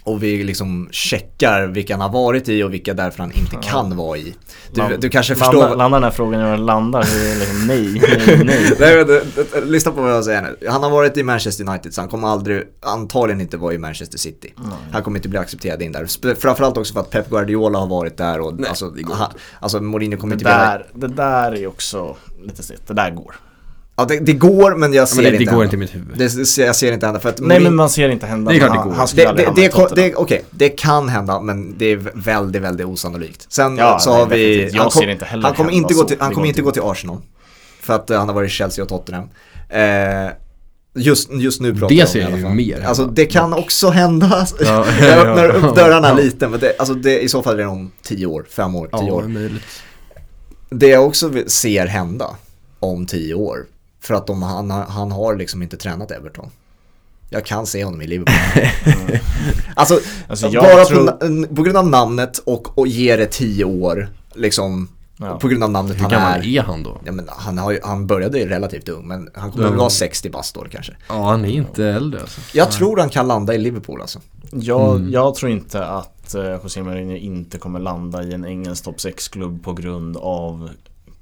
[0.04, 3.98] och vi liksom checkar vilka han har varit i och vilka därför han inte kan
[3.98, 4.36] vara i.
[4.72, 5.60] Du, Land, du kanske förstår...
[5.60, 8.44] Landa, landa den här frågan när den landar, hur är liksom nej, nej,
[8.80, 9.06] nej.
[9.06, 10.68] nej lyssna på vad jag säger nu.
[10.70, 14.18] Han har varit i Manchester United så han kommer aldrig, antagligen inte vara i Manchester
[14.18, 14.54] City.
[14.58, 14.74] Nej.
[14.92, 16.36] Han kommer inte bli accepterad in där.
[16.36, 20.18] Framförallt också för att Pep Guardiola har varit där och nej, alltså, han, alltså Mourinho
[20.18, 21.08] kommer det inte där, bli...
[21.08, 23.36] Det där är också lite snett, det där går.
[23.96, 25.80] Ja det, det, går men jag ser ja, men det, inte Det går inte i
[25.80, 26.18] mitt huvud.
[26.18, 28.52] Det, jag ser inte hända för att Nej men man ser inte hända.
[28.52, 28.96] Det är klart det går.
[28.96, 33.46] Han det, det, det, det, Okej, det kan hända men det är väldigt, väldigt osannolikt.
[33.50, 34.64] Sen ja, så nej, har vi...
[34.64, 36.72] Jag han, kom, ser inte heller han kommer inte, gå till, han kommer inte gå
[36.72, 37.18] till Arsenal.
[37.82, 39.24] För att uh, han har varit i Chelsea och Tottenham.
[39.24, 40.32] Uh,
[40.96, 42.88] Just, just nu pratar det ser jag ju mer hända.
[42.88, 44.48] Alltså det kan också hända.
[44.60, 46.16] Ja, jag öppnar upp dörrarna ja.
[46.16, 48.88] lite men det, alltså det, i så fall är det om tio år, fem år,
[48.88, 49.24] tio ja, år.
[49.24, 49.64] Möjligt.
[50.70, 52.30] Det jag också ser hända
[52.80, 53.66] om tio år
[54.04, 56.50] för att de, han, han har liksom inte tränat Everton.
[57.30, 58.36] Jag kan se honom i Liverpool.
[58.86, 59.20] Mm.
[59.76, 61.48] alltså, alltså bara tror...
[61.48, 64.10] på, på grund av namnet och, och ge det tio år.
[64.34, 65.40] Liksom, ja.
[65.40, 66.42] På grund av namnet Hur han är.
[66.42, 67.02] Hur är han då?
[67.06, 69.78] Ja, men han, har ju, han började ju relativt ung men han kommer mm.
[69.78, 70.94] vara 60 bast då kanske.
[71.10, 72.42] Ja han är inte äldre alltså.
[72.54, 72.74] Jag Nej.
[72.74, 74.20] tror han kan landa i Liverpool alltså.
[74.52, 75.12] Jag, mm.
[75.12, 79.64] jag tror inte att uh, José Mourinho inte kommer landa i en engelsk topp 6-klubb
[79.64, 80.70] på grund av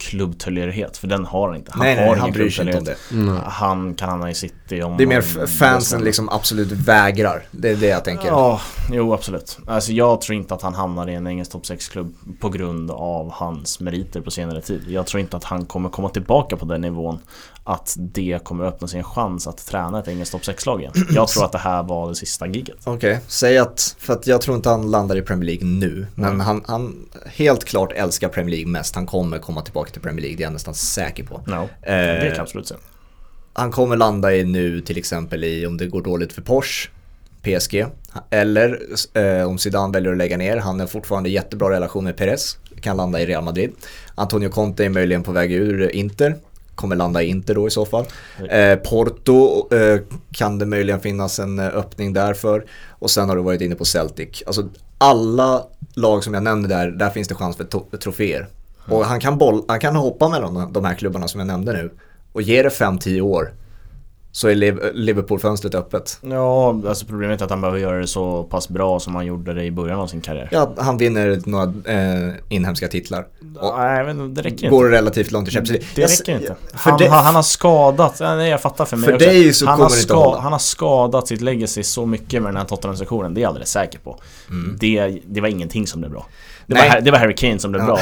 [0.01, 1.71] klubbtillhörighet för den har han inte.
[1.71, 2.95] Han nej, har nej, han bryr sig inte om det.
[3.11, 3.37] Mm.
[3.45, 7.43] Han kan hamna i city om Det är mer fansen liksom absolut vägrar.
[7.51, 8.27] Det är det jag tänker.
[8.27, 9.57] Ja, jo absolut.
[9.67, 13.31] Alltså jag tror inte att han hamnar i en engelsk topp 6-klubb på grund av
[13.31, 14.81] hans meriter på senare tid.
[14.87, 17.19] Jag tror inte att han kommer komma tillbaka på den nivån
[17.63, 20.93] att det kommer öppna sig en chans att träna ett engelskt topp 6-lag igen.
[21.09, 22.77] Jag tror att det här var det sista giget.
[22.83, 23.17] Okej, okay.
[23.27, 26.39] säg att, för att jag tror inte han landar i Premier League nu, men mm.
[26.39, 28.95] han, han helt klart älskar Premier League mest.
[28.95, 31.43] Han kommer komma tillbaka till Premier League, det är jag nästan säker på.
[31.47, 32.79] No, eh, det kan jag absolut säga.
[33.53, 36.89] Han kommer landa i nu till exempel i om det går dåligt för Porsche,
[37.41, 37.85] PSG.
[38.29, 38.79] Eller
[39.13, 42.97] eh, om Zidane väljer att lägga ner, han har fortfarande jättebra relation med Perez, kan
[42.97, 43.71] landa i Real Madrid.
[44.15, 46.35] Antonio Conte är möjligen på väg ur Inter,
[46.75, 48.05] kommer landa i Inter då i så fall.
[48.49, 49.99] Eh, Porto eh,
[50.31, 52.65] kan det möjligen finnas en eh, öppning därför.
[52.89, 54.43] Och sen har du varit inne på Celtic.
[54.45, 55.63] Alltså alla
[55.93, 58.47] lag som jag nämnde där, där finns det chans för troféer.
[58.87, 61.91] Och han kan, boll, han kan hoppa mellan de här klubbarna som jag nämnde nu.
[62.31, 63.53] Och ge det 5-10 år
[64.31, 66.19] så är Liverpool-fönstret öppet.
[66.21, 69.53] Ja, alltså problemet är att han behöver göra det så pass bra som han gjorde
[69.53, 70.49] det i början av sin karriär.
[70.51, 73.27] Ja, han vinner några eh, inhemska titlar.
[73.77, 74.97] Nej, men det räcker går inte.
[74.97, 76.55] relativt långt i Champions Det räcker inte.
[76.73, 79.27] Han, det, han, har skadat, nej jag fattar för mig För också.
[79.27, 80.39] dig så han kommer har, det inte hålla.
[80.39, 83.71] han har skadat sitt legacy så mycket med den här Tottenham-sessionen, det är jag alldeles
[83.71, 84.19] säker på.
[84.49, 84.77] Mm.
[84.79, 86.25] Det, det var ingenting som blev bra.
[86.65, 87.85] Det, var, det var Harry Kane som blev ja.
[87.85, 87.99] bra.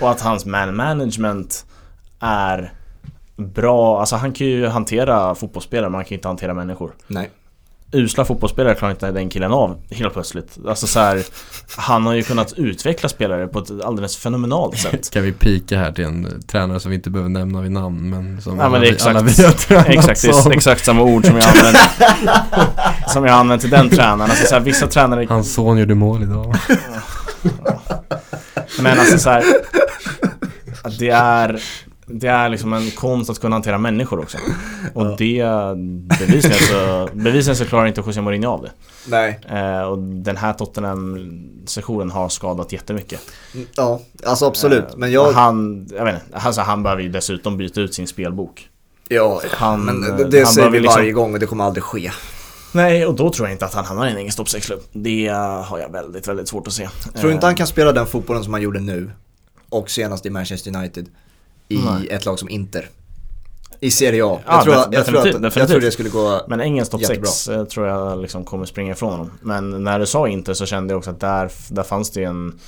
[0.00, 1.66] Och att hans man management
[2.20, 2.72] är
[3.36, 6.92] bra, alltså han kan ju hantera fotbollsspelare men han kan ju inte hantera människor.
[7.06, 7.30] Nej.
[7.92, 10.58] Usla fotbollsspelare klarar inte den killen av helt plötsligt.
[10.68, 11.24] Alltså så här,
[11.76, 15.10] han har ju kunnat utveckla spelare på ett alldeles fenomenalt sätt.
[15.10, 18.42] Kan vi pika här till en tränare som vi inte behöver nämna vid namn men
[18.42, 20.84] som ja, alla, men det är exakt, alla vi har tränat exakt, det är exakt
[20.84, 21.78] samma ord som jag använt
[23.08, 24.30] Som jag använt till den tränaren.
[24.30, 26.56] Alltså så här, vissa tränare Hans son gjorde mål idag.
[28.80, 29.44] Men alltså så här,
[30.98, 31.60] Det är
[32.18, 34.38] det är liksom en konst att kunna hantera människor också.
[34.94, 35.44] Och det
[36.18, 38.70] bevisligen så, bevisligen så klarar inte José Mourinho av det.
[39.08, 39.40] Nej.
[39.48, 43.20] Eh, och den här Tottenham-sessionen har skadat jättemycket.
[43.76, 44.84] Ja, alltså absolut.
[44.84, 45.32] Eh, men jag...
[45.32, 48.68] Han, jag vet inte, alltså han behöver ju dessutom byta ut sin spelbok.
[49.08, 51.00] Ja, han, men det, det han säger vi liksom...
[51.00, 52.10] varje gång och det kommer aldrig ske.
[52.72, 54.80] Nej, och då tror jag inte att han hamnar i en engelsk topp 6-klubb.
[54.92, 55.28] Det
[55.64, 56.88] har jag väldigt, väldigt svårt att se.
[57.14, 59.10] Tror du inte han kan spela den fotbollen som han gjorde nu?
[59.68, 61.08] Och senast i Manchester United?
[61.68, 62.08] I Nej.
[62.10, 62.88] ett lag som Inter.
[63.80, 64.40] I Serie A.
[64.46, 67.04] Jag, ja, tror, jag, jag, tror att, jag tror det skulle gå Men engelsk topp
[67.04, 69.30] 6 eh, tror jag liksom kommer springa ifrån honom.
[69.40, 72.58] Men när du sa Inter så kände jag också att där, där fanns det en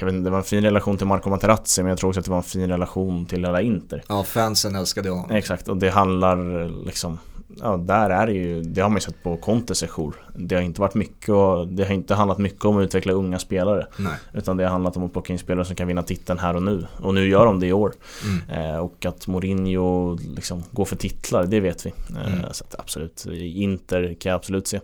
[0.00, 2.20] jag vet inte, det var en fin relation till Marco Materazzi men jag tror också
[2.20, 4.02] att det var en fin relation till hela Inter.
[4.08, 5.30] Ja, fansen älskade honom.
[5.30, 7.18] Exakt, och det handlar liksom
[7.60, 10.14] ja, där är det ju, det har man ju sett på Contes session.
[10.34, 13.38] Det har inte varit mycket och det har inte handlat mycket om att utveckla unga
[13.38, 13.86] spelare.
[13.96, 14.12] Nej.
[14.32, 16.62] Utan det har handlat om att plocka in spelare som kan vinna titeln här och
[16.62, 16.86] nu.
[17.02, 17.92] Och nu gör de det i år.
[18.24, 18.74] Mm.
[18.74, 21.92] Eh, och att Mourinho liksom går för titlar, det vet vi.
[22.10, 22.46] Eh, mm.
[22.52, 24.80] Så att absolut, Inter kan jag absolut se.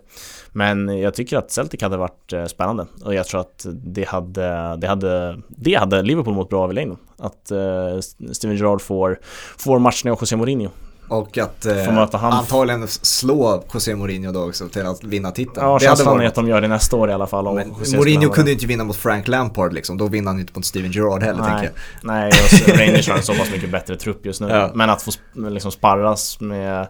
[0.51, 2.85] Men jag tycker att Celtic hade varit eh, spännande.
[3.05, 6.73] Och jag tror att det hade, det hade, det hade Liverpool mått bra av i
[6.73, 6.97] längden.
[7.17, 7.99] Att eh,
[8.31, 9.19] Steven Gerrard får,
[9.57, 10.69] får matcherna av José Mourinho.
[11.11, 15.67] Och att eh, antagligen slå José Mourinho då också till att vinna titeln.
[15.67, 17.55] Ja, känslan är att de gör det nästa år i alla fall.
[17.55, 19.97] Men Mourinho kunde ju inte vinna mot Frank Lampard liksom.
[19.97, 21.49] Då vinner han inte mot Steven Gerrard heller Nej.
[21.49, 21.73] tänker jag.
[22.03, 24.49] Nej, och Rangers har en så pass mycket bättre trupp just nu.
[24.49, 24.71] Ja.
[24.73, 26.87] Men att få liksom sparras med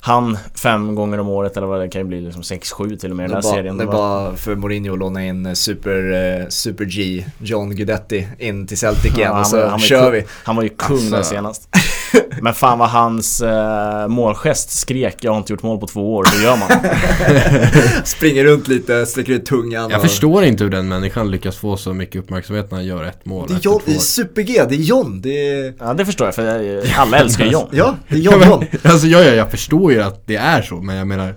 [0.00, 3.16] han fem gånger om året eller vad det kan ju bli, liksom 6-7 till och
[3.16, 3.76] med i den här bara, serien.
[3.76, 8.66] Det var för Mourinho att låna in eh, Super, uh, Super G, John Guidetti in
[8.66, 10.24] till Celtic igen ja, och så han kör vi.
[10.44, 11.22] Han var ju kung alltså.
[11.22, 11.68] senast.
[12.42, 16.26] Men fan vad hans uh, målgest skrek jag har inte gjort mål på två år,
[16.32, 18.04] hur gör man?
[18.04, 19.90] Springer runt lite, sträcker ut tungan.
[19.90, 20.06] Jag och...
[20.06, 23.48] förstår inte hur den människan lyckas få så mycket uppmärksamhet när han gör ett mål
[23.48, 25.20] Det är John, det är Super-G, det är John.
[25.20, 25.74] Det är...
[25.78, 27.68] Ja det förstår jag, för alla älskar John.
[27.72, 28.64] ja, det är John John.
[28.82, 31.34] alltså ja, ja, jag förstår ju att det är så, men jag menar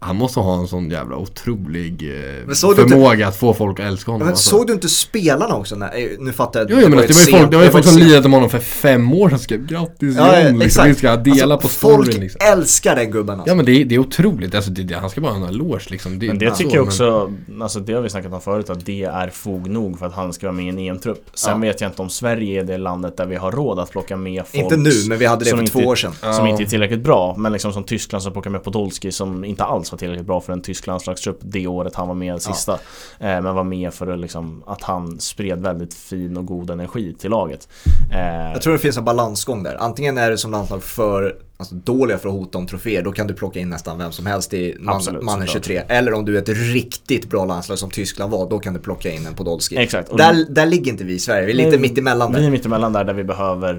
[0.00, 4.10] han måste ha en sån jävla otrolig eh, förmåga inte, att få folk att älska
[4.10, 4.26] honom.
[4.26, 4.50] Men alltså.
[4.50, 5.76] såg du inte spelarna också?
[5.76, 6.70] När, eh, nu fattar jag.
[6.70, 8.50] Jo, jo men det, var ju folk, det var ju folk som lirade med honom
[8.50, 10.84] för fem år sedan skrev grattis ja, John, liksom.
[10.86, 12.40] Vi ska dela alltså, på storyn Folk liksom.
[12.52, 13.50] älskar den gubben alltså.
[13.50, 15.90] Ja men det är, det är otroligt, alltså, det, han ska bara ha en eloge
[15.90, 16.18] liksom.
[16.18, 17.62] Det, men det tycker så, jag också, men...
[17.62, 20.32] alltså det har vi snackat om förut, att det är fog nog för att han
[20.32, 21.30] ska vara med i en EM-trupp.
[21.34, 21.58] Sen ja.
[21.58, 24.42] vet jag inte om Sverige är det landet där vi har råd att plocka med
[24.46, 26.12] folk Inte nu, men vi hade det för två år sedan.
[26.34, 29.64] Som inte är tillräckligt bra, men liksom som Tyskland som plockar med Podolski som inte
[29.64, 32.78] alls var tillräckligt bra för en tysk landslagstrupp det året han var med sista.
[33.18, 33.26] Ja.
[33.26, 37.14] Eh, men var med för att, liksom, att han spred väldigt fin och god energi
[37.18, 37.68] till laget.
[38.12, 39.76] Eh, jag tror det finns en balansgång där.
[39.80, 43.26] Antingen är det som landslag för alltså, dåliga för att hota om troféer, då kan
[43.26, 45.82] du plocka in nästan vem som helst i man, Absolut, mannen 23.
[45.88, 49.10] Eller om du är ett riktigt bra landslag som Tyskland var, då kan du plocka
[49.10, 49.76] in en Podolski.
[49.76, 50.16] Exakt.
[50.16, 52.40] Där, där ligger inte vi i Sverige, vi är lite nej, mittemellan där.
[52.40, 53.74] Vi är mittemellan där, där vi behöver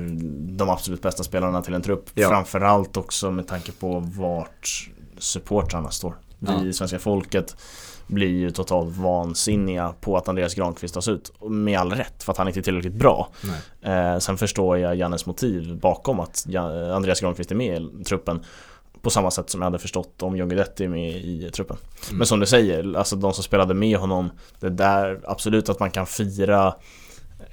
[0.57, 2.09] de absolut bästa spelarna till en trupp.
[2.13, 2.29] Ja.
[2.29, 4.89] Framförallt också med tanke på vart
[5.19, 6.15] supportrarna står.
[6.39, 6.73] Vi, ja.
[6.73, 7.55] svenska folket,
[8.07, 11.31] blir ju totalt vansinniga på att Andreas Granqvist tas ut.
[11.41, 13.29] Med all rätt, för att han inte är tillräckligt bra.
[13.81, 16.45] Eh, sen förstår jag Jannes motiv bakom att
[16.93, 18.45] Andreas Granqvist är med i truppen.
[19.01, 21.77] På samma sätt som jag hade förstått om John Guidetti är med i truppen.
[22.07, 22.17] Mm.
[22.17, 25.91] Men som du säger, alltså de som spelade med honom, det där absolut att man
[25.91, 26.75] kan fira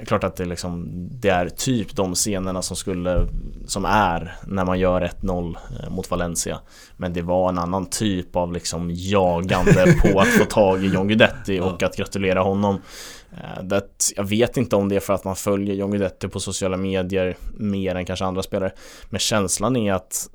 [0.04, 3.28] klart att det, liksom, det är typ de scenerna som skulle
[3.66, 6.60] Som är när man gör 1-0 eh, mot Valencia.
[6.96, 11.08] Men det var en annan typ av liksom jagande på att få tag i John
[11.08, 12.80] Guidetti och att gratulera honom.
[13.32, 16.40] Eh, det, Jag vet inte om det är för att man följer John Guidetti på
[16.40, 18.72] sociala medier mer än kanske andra spelare.
[19.10, 20.28] Men känslan är att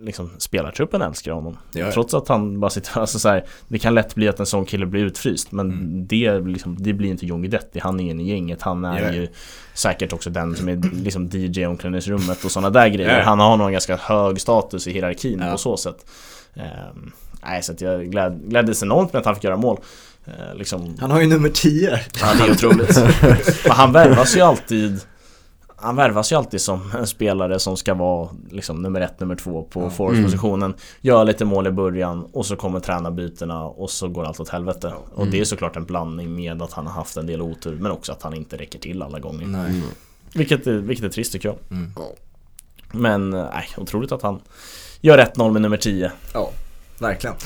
[0.00, 1.58] liksom, spelartruppen älskar honom.
[1.72, 1.92] Ja.
[1.92, 4.64] Trots att han bara sitter, alltså så här, det kan lätt bli att en sån
[4.64, 6.06] kille blir utfryst men mm.
[6.06, 9.12] det, liksom, det blir inte John Guidetti, han är en i gänget, han är ja.
[9.12, 9.28] ju
[9.74, 13.18] säkert också den som är liksom DJ i omklädningsrummet och sådana där grejer.
[13.18, 13.24] Ja.
[13.24, 16.06] Han har nog en ganska hög status i hierarkin på så sätt.
[16.54, 17.12] Um,
[17.42, 19.78] nej, så jag gläd, gläddes enormt med att han fick göra mål.
[20.28, 20.96] Uh, liksom.
[21.00, 22.00] Han har ju nummer 10.
[22.20, 22.96] Ja, det är otroligt.
[23.64, 25.00] men han värvas ju alltid
[25.76, 29.62] han värvas ju alltid som en spelare som ska vara liksom nummer ett, nummer två
[29.62, 29.90] på ja.
[29.90, 30.70] forwardspositionen.
[30.70, 30.78] Mm.
[31.00, 34.92] Gör lite mål i början och så kommer tränarbytena och så går allt åt helvete.
[34.94, 35.02] Ja.
[35.14, 35.46] Och det är mm.
[35.46, 38.34] såklart en blandning med att han har haft en del otur men också att han
[38.34, 39.46] inte räcker till alla gånger.
[39.46, 39.70] Nej.
[39.70, 39.82] Mm.
[40.34, 41.58] Vilket, är, vilket är trist tycker jag.
[41.70, 41.92] Mm.
[42.92, 44.40] Men nej, otroligt att han
[45.00, 46.12] gör 1-0 med nummer 10.
[46.32, 46.50] Ja,
[46.98, 47.36] verkligen.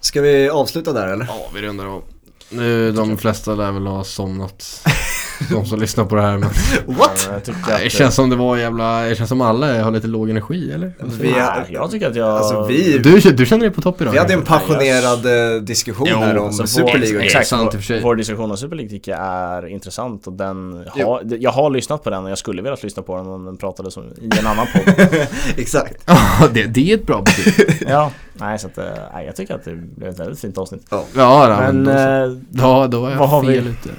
[0.00, 1.24] Ska vi avsluta där eller?
[1.24, 2.02] Ja, vi rundar av.
[2.50, 4.82] Nu, de flesta lär väl ha somnat
[5.50, 6.50] de som lyssnar på det här men
[6.96, 7.30] What?
[7.68, 10.72] Ja, det känns som det var jävla, det känns som alla har lite låg energi
[10.72, 10.92] eller?
[11.20, 12.28] Vi, Nej, jag tycker att jag...
[12.28, 14.12] Alltså, vi, du, du känner dig på topp idag?
[14.12, 15.56] Vi hade en passionerad jag...
[15.56, 18.90] Eh, diskussion jo, här om alltså, Super League Exakt, vår, vår diskussion om Super League
[18.90, 22.62] tycker jag är intressant och den har, jag har lyssnat på den och jag skulle
[22.62, 24.00] velat lyssna på den om den pratades i
[24.40, 24.94] en annan podd.
[25.56, 26.02] Exakt.
[26.06, 27.86] Ja, det, det är ett bra betyg.
[27.88, 30.86] Ja, nej så att, eh, nej, jag tycker att det blev ett väldigt fint avsnitt.
[30.90, 33.90] Ja, ja men, men då, då, då var jag fel ute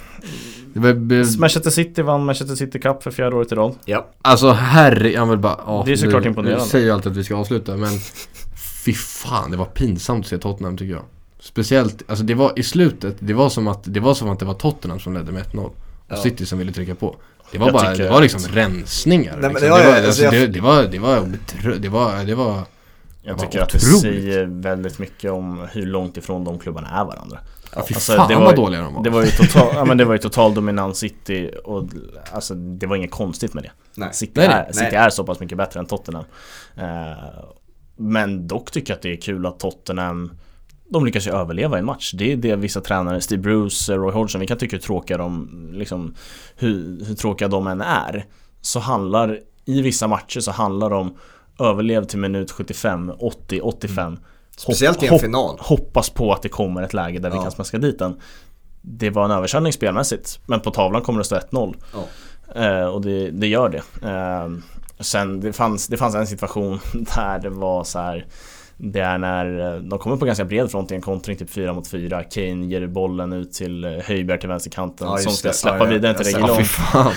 [1.40, 3.76] Manchester City vann Manchester City Cup för fjärde året i rad.
[3.86, 4.08] Ja.
[4.22, 5.56] Alltså herre, jag vill bara...
[5.66, 6.64] Oh, det är såklart imponerande.
[6.64, 8.00] Du säger ju alltid att vi ska avsluta men
[8.86, 11.04] Fy fan, det var pinsamt att se Tottenham tycker jag.
[11.40, 14.46] Speciellt, alltså det var i slutet, det var som att det var, som att det
[14.46, 15.60] var Tottenham som ledde med 1-0.
[15.60, 15.76] Och
[16.08, 16.16] ja.
[16.16, 17.16] City som ville trycka på.
[17.52, 19.38] Det var jag bara, det var liksom rensningar.
[19.42, 19.68] Nej, liksom.
[19.68, 21.32] det, var, det, alltså, det, det, var, det var,
[21.80, 22.64] det var, det var
[23.22, 27.40] jag tycker att det säger väldigt mycket om hur långt ifrån de klubbarna är varandra.
[27.76, 29.04] Ja, fy alltså, fan det var, vad dåliga de var.
[29.04, 31.84] Det var ju total, ja, men det var ju total dominans City och
[32.32, 33.72] alltså, det var inget konstigt med det.
[33.96, 34.10] Nej.
[34.14, 34.96] City, nej, är, City nej.
[34.96, 36.26] är så pass mycket bättre än Tottenham.
[36.78, 36.84] Uh,
[37.98, 40.32] men dock tycker jag att det är kul att Tottenham
[40.90, 42.14] de lyckas ju överleva i en match.
[42.14, 45.50] Det är det vissa tränare, Steve Bruce, Roy Hodgson, vi kan tycka hur tråkiga de,
[45.74, 46.16] liksom,
[46.56, 48.26] hur, hur tråkiga de än är.
[48.62, 51.18] Så handlar, i vissa matcher så handlar de
[51.60, 54.08] överlev till minut 75, 80, 85.
[54.08, 54.20] Mm.
[54.58, 55.58] Speciellt i en final.
[55.60, 57.36] Hoppas på att det kommer ett läge där ja.
[57.36, 58.22] vi kan smaska dit den.
[58.82, 61.76] Det var en överkörning spelmässigt, men på tavlan kommer det stå 1-0.
[61.94, 62.62] Ja.
[62.62, 64.08] Eh, och det, det, gör det.
[64.10, 64.50] Eh,
[65.00, 68.26] sen det fanns, det fanns en situation där det var så här
[68.78, 71.74] det är när eh, de kommer på ganska bred front i en kontring, typ 4
[71.74, 72.24] mot 4.
[72.24, 76.14] Kane ger bollen ut till eh, Höjbjerg till vänsterkanten ja, som ska släppa ja, vidare
[76.14, 76.64] till Reguilon.
[76.94, 77.12] Ja,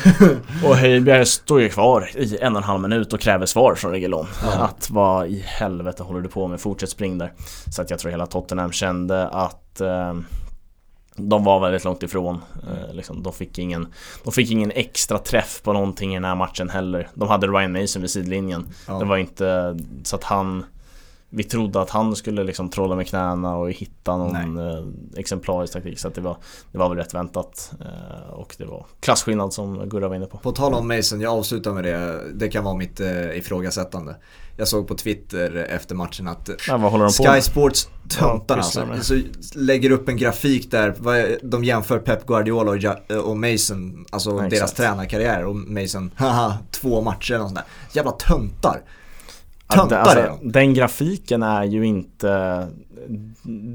[0.68, 3.90] och Höjbjerg står ju kvar i en och en halv minut och kräver svar från
[3.90, 4.26] Reguilon.
[4.59, 6.61] Att vad i helvete håller du på med?
[6.61, 7.32] Fortsätt spring där.
[7.70, 10.14] Så att jag tror hela Tottenham kände att eh,
[11.16, 12.40] de var väldigt långt ifrån.
[12.62, 13.88] Eh, liksom, de, fick ingen,
[14.24, 17.09] de fick ingen extra träff på någonting i den här matchen heller.
[17.14, 18.68] De hade Ryan Mason vid sidlinjen.
[18.86, 20.64] Det var inte så att han
[21.31, 24.66] vi trodde att han skulle liksom trolla med knäna och hitta någon Nej.
[24.66, 24.85] Eh,
[25.16, 25.99] exemplarisk taktik.
[25.99, 26.37] Så det, var,
[26.72, 27.72] det var väl rätt väntat.
[27.81, 30.39] Eh, och det var klasskillnad som Gurra var inne på.
[30.39, 32.20] På tal om Mason, jag avslutar med det.
[32.35, 34.16] Det kan vara mitt eh, ifrågasättande.
[34.57, 39.20] Jag såg på Twitter efter matchen att ja, Sky Sports töntar ja, alltså, så
[39.55, 40.95] lägger upp en grafik där
[41.43, 47.35] de jämför Pep Guardiola och, Mason, alltså ja, deras tränarkarriär och Mason, haha, två matcher
[47.35, 47.64] och sånt där.
[47.93, 48.83] Jävla töntar.
[49.68, 52.66] Töntar alltså, Den grafiken är ju inte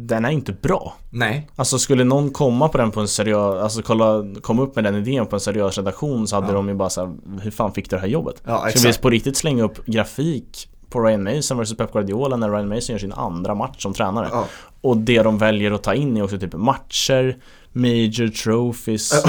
[0.08, 0.94] Den är inte bra.
[1.10, 1.50] Nej.
[1.56, 4.96] Alltså skulle någon komma på den på en seriös Alltså kolla, komma upp med den
[4.96, 6.54] idén på en seriös redaktion så hade ja.
[6.54, 8.42] de ju bara såhär Hur fan fick du det här jobbet?
[8.46, 12.50] Ja, Ska vi på riktigt slänga upp grafik på Ryan Mason vs Pep Guardiola när
[12.50, 14.28] Ryan Mason gör sin andra match som tränare?
[14.32, 14.46] Ja.
[14.82, 17.38] Och det de väljer att ta in är också typ matcher
[17.72, 19.12] Major trophies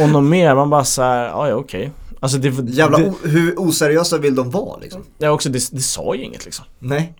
[0.00, 1.90] Och något mer, man bara såhär, ja ja okej
[2.20, 5.04] Alltså det, Jävla det, hur oseriösa vill de vara liksom?
[5.18, 7.14] Ja också, det, det sa ju inget liksom Nej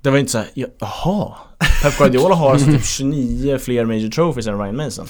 [0.00, 1.34] Det var inte såhär, jaha
[1.82, 5.06] Pep Guardiola har alltså typ 29 fler major trophies än Ryan Mason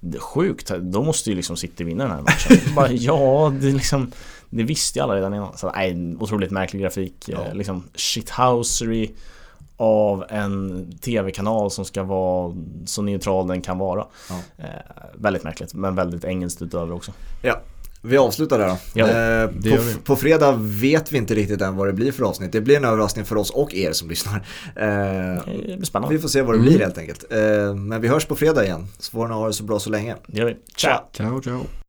[0.00, 3.66] Det är sjukt, då måste ju liksom City vinna den här matchen Bara, Ja, det
[3.66, 4.10] liksom
[4.50, 7.44] Det visste ju alla redan innan Så nej, otroligt märklig grafik ja.
[7.44, 9.10] Eh, liksom shithousery
[9.76, 12.54] av en tv-kanal som ska vara
[12.86, 14.06] så neutral den kan vara.
[14.28, 14.64] Ja.
[14.64, 14.68] Eh,
[15.14, 17.12] väldigt märkligt, men väldigt engelskt utöver också.
[17.42, 17.60] Ja,
[18.04, 18.76] vi avslutar där då.
[18.94, 22.52] Ja, eh, på, på, fredag vet vi inte riktigt än vad det blir för avsnitt.
[22.52, 24.46] Det blir en överraskning för oss och er som lyssnar.
[24.76, 26.80] Eh, vi får se vad det blir mm.
[26.80, 27.32] helt enkelt.
[27.32, 28.86] Eh, men vi hörs på fredag igen.
[28.98, 30.16] Så får ni ha det så bra så länge.
[30.26, 30.56] Det gör vi.
[30.76, 30.98] Ciao!
[31.12, 31.83] Ciao, ciao.